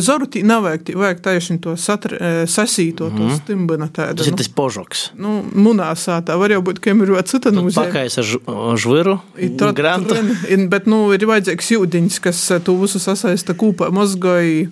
Zoru 0.05 0.27
tī 0.29 0.43
nav 0.45 0.63
vajag, 0.67 0.91
vajag 1.01 1.21
taisni 1.25 1.57
to 1.61 1.73
satri, 1.79 2.19
sasīto, 2.45 3.09
mm. 3.09 3.17
to 3.17 3.23
Mhm. 3.23 3.37
stimbana 3.41 3.87
tādu. 3.89 4.21
Tas 4.21 4.29
ir 4.29 4.37
tas 4.37 4.47
požoks. 4.47 5.09
Nu, 5.17 5.41
munā 5.55 5.89
sātā 5.97 6.37
var 6.37 6.53
jau 6.53 6.61
būt, 6.61 6.79
ka 6.83 6.93
ir 6.93 7.13
vēl 7.15 7.25
cita 7.25 7.51
nozīme. 7.53 7.89
Pakais 7.89 8.17
ar 8.21 8.77
žviru, 8.77 9.17
grantu. 9.73 10.15
Bet, 10.69 10.85
nu, 10.85 11.11
ir 11.15 11.25
vajadzīgs 11.25 11.71
jūdiņš, 11.73 12.19
kas 12.21 12.43
to 12.63 12.75
visu 12.77 13.01
sasaista 13.01 13.55
kūpā 13.57 13.89
mozgoja. 13.93 14.67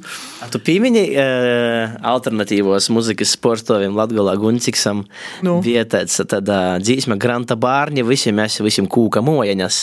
Tu 0.52 0.60
piemini 0.62 1.08
uh, 1.18 1.96
alternatīvos 2.06 2.92
muzikas 2.94 3.32
sportoviem 3.34 3.96
Latgalā 3.98 4.36
Gunciksam 4.38 5.06
nu. 5.42 5.58
vietēts 5.66 6.22
tādā 6.30 6.78
dzīsme 6.84 7.18
Granta 7.18 7.58
bārņa, 7.58 8.06
visiem 8.06 8.38
mēs 8.38 8.60
visiem 8.62 8.86
kūka 8.92 9.24
mojaņas. 9.26 9.80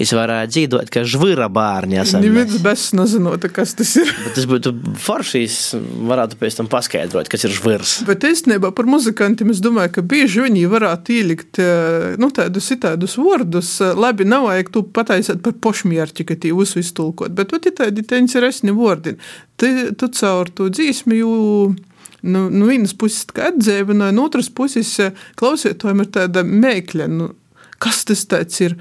Es 0.00 0.14
varētu 0.16 0.54
dzīdot, 0.54 0.92
ka 0.92 1.04
žvira 1.04 1.50
bārņa 1.52 2.05
esam. 2.06 2.24
Neviens 2.24 2.56
bez 2.62 2.86
nezinot, 2.96 3.46
kas 3.54 3.74
tas 3.78 3.92
ir. 4.00 4.10
Bet 4.24 4.36
tas 4.38 4.48
būtu 4.48 4.72
foršīs, 5.02 5.58
varētu 6.10 6.38
pēc 6.40 6.58
tam 6.60 6.70
paskaidrot, 6.72 7.30
kas 7.32 7.46
ir 7.46 7.54
žvirs. 7.56 7.96
Bet 8.08 8.26
īstenībā 8.26 8.72
par 8.76 8.88
muzikantiem 8.90 9.52
es 9.54 9.62
domāju, 9.64 9.96
ka 9.98 10.06
bieži 10.06 10.46
viņi 10.46 10.66
varētu 10.72 11.16
ielikt 11.16 11.60
nu, 12.22 12.30
tādus 12.34 12.70
itādus 12.74 13.18
vārdus. 13.20 13.74
Labi, 13.96 14.28
nav 14.28 14.48
vajag 14.50 14.72
tu 14.74 14.84
pataisīt 14.96 15.42
par 15.44 15.58
pošmierķi, 15.66 16.28
ka 16.28 16.38
tī 16.40 16.54
visu 16.56 16.80
iztulkot, 16.82 17.34
bet 17.36 17.54
vat 17.54 17.68
ir 17.68 17.76
tādi 17.76 18.06
interesanti 18.20 18.74
vārdi. 18.76 19.16
Tu, 19.60 19.72
tu 19.96 20.08
caur 20.18 20.50
to 20.52 20.68
dzīsmi, 20.72 21.20
jo 21.20 21.34
nu, 22.26 22.46
nu 22.50 22.68
vienas 22.68 22.94
puses 22.98 23.26
atdzīvināja, 23.30 24.14
no 24.16 24.26
otras 24.28 24.50
puses 24.52 24.92
klausītājiem 25.40 26.04
ir 26.04 26.12
tāda 26.18 26.44
mēkļa. 26.46 27.08
Nu, 27.12 27.30
Kas 27.82 28.04
tas 28.08 28.24
ir? 28.64 28.76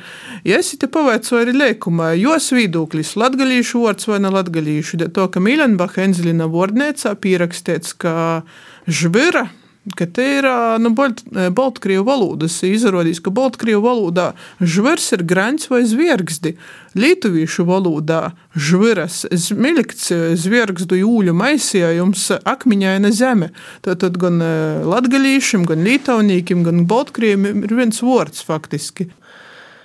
Ja 0.47 0.59
es 0.61 0.71
te 0.79 0.87
pavaicoju 0.87 1.41
arī 1.43 1.55
lēkumā, 1.57 2.13
jos 2.19 2.47
viedoklis 2.55 3.15
latgalīšu 3.19 3.83
vārds 3.83 4.07
vai 4.07 4.21
ne 4.23 4.31
latgalīšu, 4.31 5.01
to, 5.15 5.27
ka 5.31 5.43
Milenbacha 5.43 6.05
Enzlina 6.05 6.47
vārdnēcā 6.51 7.15
pierakstīts, 7.19 7.95
ka 7.99 8.43
žvira 8.87 9.49
ka 9.93 10.07
te 10.09 10.23
ir 10.39 10.47
nu, 10.81 10.91
Baltkrievu 10.95 12.05
valodas. 12.07 12.57
Izrādās, 12.65 13.19
ka 13.21 13.29
Baltkrievu 13.33 13.83
valodā 13.85 14.31
žvers 14.57 15.11
ir 15.13 15.25
grants 15.27 15.69
vai 15.69 15.83
zviergzdi. 15.85 16.55
Lietuviešu 16.97 17.67
valodā 17.67 18.31
žviras 18.55 19.25
zmiļkts 19.29 20.09
zviergzdu 20.41 20.97
jūļu 21.01 21.35
maisījums 21.37 22.29
akmeņaina 22.41 23.11
zeme. 23.13 23.51
Tātad 23.85 24.17
gan 24.21 24.41
latgalīšiem, 24.87 25.67
gan 25.69 25.85
lītaunīkiem, 25.85 26.65
gan 26.65 26.85
Baltkrieviem 26.89 27.65
ir 27.67 27.77
viens 27.77 28.01
vārds 28.01 28.41
faktiski. 28.47 29.11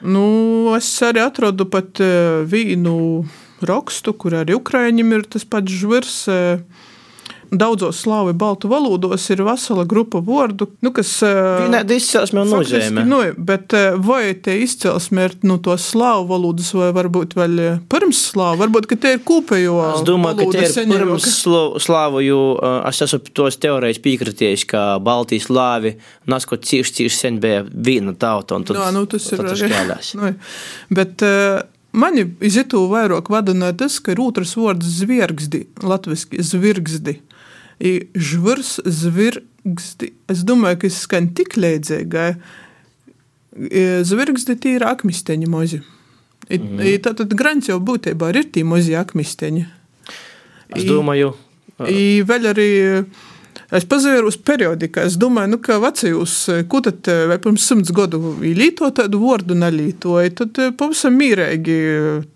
Nu, 0.00 0.72
es 0.78 0.88
arī 1.04 1.20
atradu 1.26 1.66
pat 1.68 2.00
vienu 2.48 3.26
rakstu, 3.60 4.14
kur 4.16 4.38
arī 4.38 4.56
Ukraiņiem 4.56 5.18
ir 5.18 5.26
tas 5.28 5.44
pats 5.44 5.74
žvirs 5.82 6.22
daudzos 7.50 8.00
slāvu 8.04 8.32
baltu 8.38 8.68
valodos 8.70 9.24
ir 9.32 9.42
vesela 9.46 9.84
grupa 9.88 10.20
vārdu, 10.24 10.68
nu, 10.84 10.92
kas 10.94 11.12
vienādi 11.24 11.98
izcelsme 12.00 12.44
un 12.44 12.52
nozīme. 12.54 13.04
Nu, 13.08 13.20
bet 13.36 13.74
vai 14.06 14.34
te 14.42 14.56
izcelsme 14.62 15.26
ir 15.28 15.36
no 15.42 15.56
nu, 15.56 15.58
to 15.64 15.76
slāvu 15.80 16.28
valodas, 16.30 16.70
vai 16.76 16.90
varbūt 16.96 17.34
vēl 17.38 17.62
pirms 17.90 18.22
slāvu, 18.30 18.62
varbūt, 18.64 18.90
te 19.00 19.14
ir 19.16 19.24
kopējo 19.26 19.78
Es 19.96 20.04
domāju, 20.06 20.50
ka 20.52 20.60
te 20.60 20.84
ir 20.84 20.92
pirms 20.94 21.28
slāvu, 21.82 22.22
jo 22.26 22.40
es 22.88 23.02
esmu 23.06 23.34
tos 23.36 23.58
teorijas 23.62 24.00
piekritējis, 24.04 24.66
ka 24.70 24.84
Baltijas 25.02 25.48
slāvi 25.50 25.96
naskot 26.30 26.64
cieši, 26.68 26.96
cieši 27.00 27.16
sen 27.16 27.42
bija 27.42 27.64
viena 27.66 28.14
tauta, 28.14 28.60
tad, 28.62 28.78
Jā, 28.78 28.88
nu, 28.94 29.04
tas 29.10 29.26
ir 29.34 29.44
arī. 29.44 29.74
Nu, 30.20 30.32
bet, 30.94 31.22
Mani 31.90 32.22
izitu 32.46 32.84
vairāk 32.90 33.32
vadina 33.32 33.72
tas, 33.74 33.96
ka 33.98 34.12
ir 34.14 34.20
otrs 34.22 34.52
vārds 34.58 34.86
zviergzdi, 35.00 35.64
latviski 35.82 36.42
zvirgzdi. 36.46 37.16
Žvars, 37.80 38.74
zvirgzdi. 38.84 40.10
Es 40.28 40.44
domāju, 40.44 40.82
ka 40.82 40.90
tas 40.90 40.98
skan 41.06 41.30
tik 41.36 41.56
leidzīgi. 41.56 42.26
Zvirgzdi 44.06 44.56
tie 44.60 44.76
ir 44.78 44.84
akmisteņi 44.86 45.48
mazi. 45.50 45.80
Mm. 46.50 46.82
Tātad 47.04 47.32
grants 47.38 47.70
jau 47.70 47.78
būtībā 47.82 48.32
ir 48.34 48.50
tie 48.52 48.64
mazi 48.66 48.96
akmisteņi. 48.98 49.64
Es 50.76 50.86
domāju. 50.86 51.32
I 51.88 52.20
vēl 52.26 52.50
arī 52.50 52.70
Es 53.70 53.84
pazēru 53.86 54.26
uz 54.26 54.34
periodikā. 54.34 55.04
Es 55.06 55.14
domāju, 55.20 55.52
nu, 55.52 55.58
ka 55.62 55.76
vecajos, 55.78 56.34
ko 56.70 56.80
tad 56.82 57.06
vai 57.30 57.36
pirms 57.42 57.68
simts 57.70 57.92
gadu 57.94 58.18
līto 58.42 58.88
tādu 58.94 59.20
vārdu 59.22 59.54
nelītoja, 59.54 60.32
tad 60.40 60.58
pavisam 60.80 61.14
mīrēgi 61.14 61.76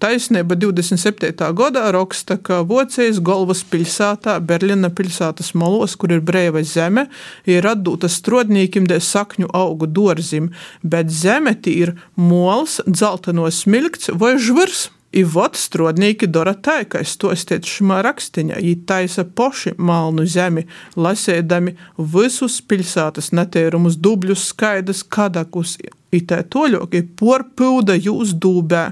taisnība 0.03 0.55
27. 0.55 1.35
gadā 1.59 1.89
raksta, 1.97 2.39
ka 2.39 2.61
Vocijas 2.71 3.19
galvas 3.19 3.65
pilsētā, 3.67 4.39
Berlina 4.47 4.93
pilsētas 4.95 5.57
malos, 5.59 5.99
kur 5.99 6.15
ir 6.15 6.23
brēva 6.23 6.63
zeme, 6.63 7.09
ir 7.51 7.67
atdūta 7.67 8.07
strodnīkim 8.07 8.87
dēļ 8.91 9.03
sakņu 9.03 9.51
augu 9.51 9.91
dorzim, 9.91 10.53
bet 10.87 11.11
zeme 11.11 11.59
tī 11.59 11.81
ir 11.83 11.97
mols, 12.15 12.79
dzeltenos 12.87 13.65
smilkts 13.67 14.15
vai 14.15 14.37
žvirs. 14.39 14.93
I 15.15 15.23
vot 15.23 15.55
strodnieki 15.55 16.27
dara 16.27 16.57
tā, 16.59 16.81
ka 16.91 16.99
es 17.05 17.13
to 17.23 17.31
steicu 17.39 17.71
šimā 17.77 18.01
rakstiņā, 18.03 18.59
viņi 18.59 18.81
taisa 18.89 19.23
poši 19.23 19.77
malnu 19.79 20.27
zemi, 20.27 20.65
lasēdami 20.99 21.77
visus 22.15 22.57
pilsētas 22.67 23.31
netērumus, 23.37 24.01
dubļus, 24.03 24.49
skaidrs, 24.51 25.05
kadakus. 25.07 25.77
Itē 26.15 26.41
toļoki 26.51 27.01
porpilda 27.19 27.95
jūs 27.99 28.35
dūbē. 28.43 28.85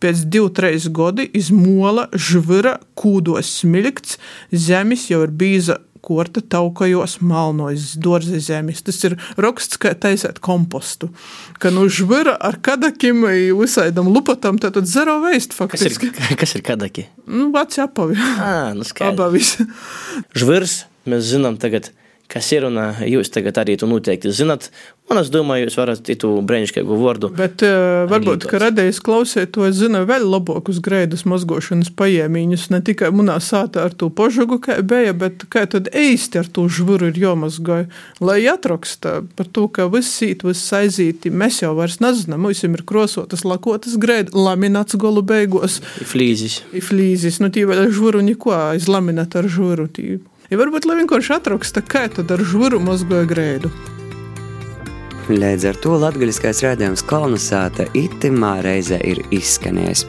Pēc 0.00 0.24
trīs 0.56 0.88
gadi 0.88 1.26
izmola 1.36 2.08
žvira 2.12 2.78
kūdos 2.96 3.50
smilkts, 3.60 4.16
zemis 4.52 5.08
jau 5.10 5.24
ir 5.26 5.32
bīza 5.32 5.80
korta 6.04 6.42
taukajos 6.42 7.18
malnojas 7.24 7.94
dārza 8.00 8.40
zemes. 8.42 8.82
Tas 8.86 8.98
ir 9.08 9.16
raksts, 9.40 9.78
kā 9.80 9.92
taisīt 9.98 10.40
kompostu. 10.44 11.10
Ka 11.62 11.72
nu 11.74 11.86
žvira 11.92 12.36
ar 12.40 12.58
kadakiem 12.62 13.24
visādam 13.58 14.10
lupatam, 14.12 14.58
tad 14.60 14.78
zero 14.88 15.18
veist 15.24 15.56
faktiski. 15.56 16.10
Kas 16.10 16.30
ir, 16.30 16.36
kas 16.42 16.56
ir 16.58 16.66
kadaki? 16.66 17.06
Nu, 17.28 17.50
veci 17.54 17.82
apavi. 17.84 18.18
Ā, 18.18 18.72
nu 18.76 18.86
skaidrs. 18.86 19.16
Apavis. 19.16 19.54
Žvirs, 20.36 20.76
mēs 21.10 21.32
zinām 21.34 21.60
tagad, 21.60 21.92
kas 22.30 22.52
ir, 22.54 22.66
un 22.68 22.78
jūs 23.08 23.32
tagad 23.34 23.58
arī 23.60 23.76
to 23.80 23.88
noteikti 23.90 24.32
zinat. 24.34 24.70
Un 25.10 25.18
es 25.18 25.26
domāju, 25.34 25.66
jūs 25.66 25.74
varat 25.74 26.06
to 26.22 26.28
brīnišķīgu 26.46 26.96
vārdu. 27.00 27.32
Bet 27.34 27.64
uh, 27.66 28.04
varbūt, 28.10 28.44
ka 28.46 28.60
radījis 28.62 29.00
klausētos 29.02 29.74
zina 29.80 30.04
vēl 30.06 30.22
labākus 30.30 30.78
greidus 30.84 31.24
mazgošanas 31.26 31.90
paiemiņus, 31.98 32.68
ne 32.70 32.78
tikai 32.86 33.10
munā 33.10 33.40
sātā 33.42 33.88
ar 33.88 33.96
to 33.98 34.06
požogu, 34.14 34.60
kā 34.62 34.78
bija, 34.86 35.16
bet 35.18 35.48
kā 35.50 35.64
tad 35.70 35.90
īsti 35.90 36.44
ar 36.44 36.52
to 36.54 36.68
žvuru 36.70 37.10
ir 37.10 37.18
jomazgoja. 37.18 37.88
Lai 38.22 38.38
atraksta 38.52 39.18
par 39.34 39.50
to, 39.50 39.66
ka 39.66 39.90
viss 39.90 40.14
sīt, 40.22 40.46
viss 40.46 40.70
aizīti, 40.78 41.34
mēs 41.34 41.64
jau 41.64 41.74
vairs 41.80 41.98
nezinām, 42.04 42.46
mums 42.46 42.62
ir 42.62 42.86
krosotas, 42.86 43.42
lakotas 43.42 43.98
greidi, 43.98 44.36
laminats 44.38 44.94
golu 44.94 45.26
beigos. 45.26 45.80
Flīzis. 46.06 46.62
Flīzis, 46.70 47.42
nu 47.42 47.50
tī 47.50 47.66
vēl 47.66 47.88
žvuru 47.90 48.22
neko 48.22 48.54
aiz 48.54 48.86
laminata 48.86 49.42
ar 49.42 49.50
žvuru. 49.50 49.90
Tī. 49.90 50.20
Ja 50.50 50.58
varbūt, 50.58 50.82
lai 50.88 50.96
vienkārši 50.98 51.36
atraksta, 51.36 51.78
kā 51.78 52.08
tad 52.10 52.32
ar 52.34 52.40
žvuru 52.42 52.80
mazgoja 52.82 53.26
greidu. 53.30 53.70
līdz 55.30 55.64
ar 55.68 55.76
to 55.78 55.94
latgaļiskais 55.94 56.64
rādījums 56.64 57.04
kolonizēta 57.06 57.86
itimā 57.94 58.56
reizē 58.66 58.98
ir 59.06 59.22
izskanējis. 59.30 60.02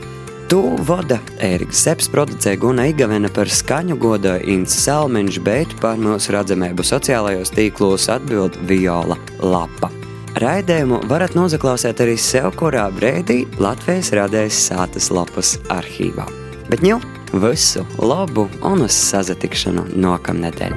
Tu 0.49 0.61
vada 0.87 1.19
Ēriks 1.37 1.83
Seps, 1.85 2.09
producē 2.09 2.55
Guna 2.57 2.87
Igavena 2.89 3.29
par 3.29 3.53
skaņu 3.53 3.99
godoja 4.01 4.41
Inns 4.41 4.73
Salmeņš, 4.81 5.39
bet 5.45 5.77
par 5.79 6.01
mūsu 6.01 6.33
redzamību 6.33 6.83
sociālajos 6.89 7.53
tīklos 7.53 8.09
atbild 8.09 8.57
Viola 8.65 9.19
Lapa. 9.45 9.93
Raidījumu 10.41 11.03
varat 11.07 11.37
noklausīt 11.37 12.01
arī 12.01 12.17
sev, 12.17 12.49
kurā 12.57 12.89
brīdī 12.89 13.43
Latvijas 13.61 14.09
radējas 14.17 14.65
sātas 14.71 15.13
lapas 15.13 15.59
arhīvā. 15.69 16.25
Bet 16.71 16.81
nu, 16.81 16.97
visu 17.33 17.85
labu 17.97 18.47
un 18.67 18.85
uz 18.85 18.95
sazatikšanu 19.09 19.87
nākamnedēļ! 19.95 20.75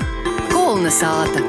Kolna 0.53 0.93
sāta! 0.95 1.43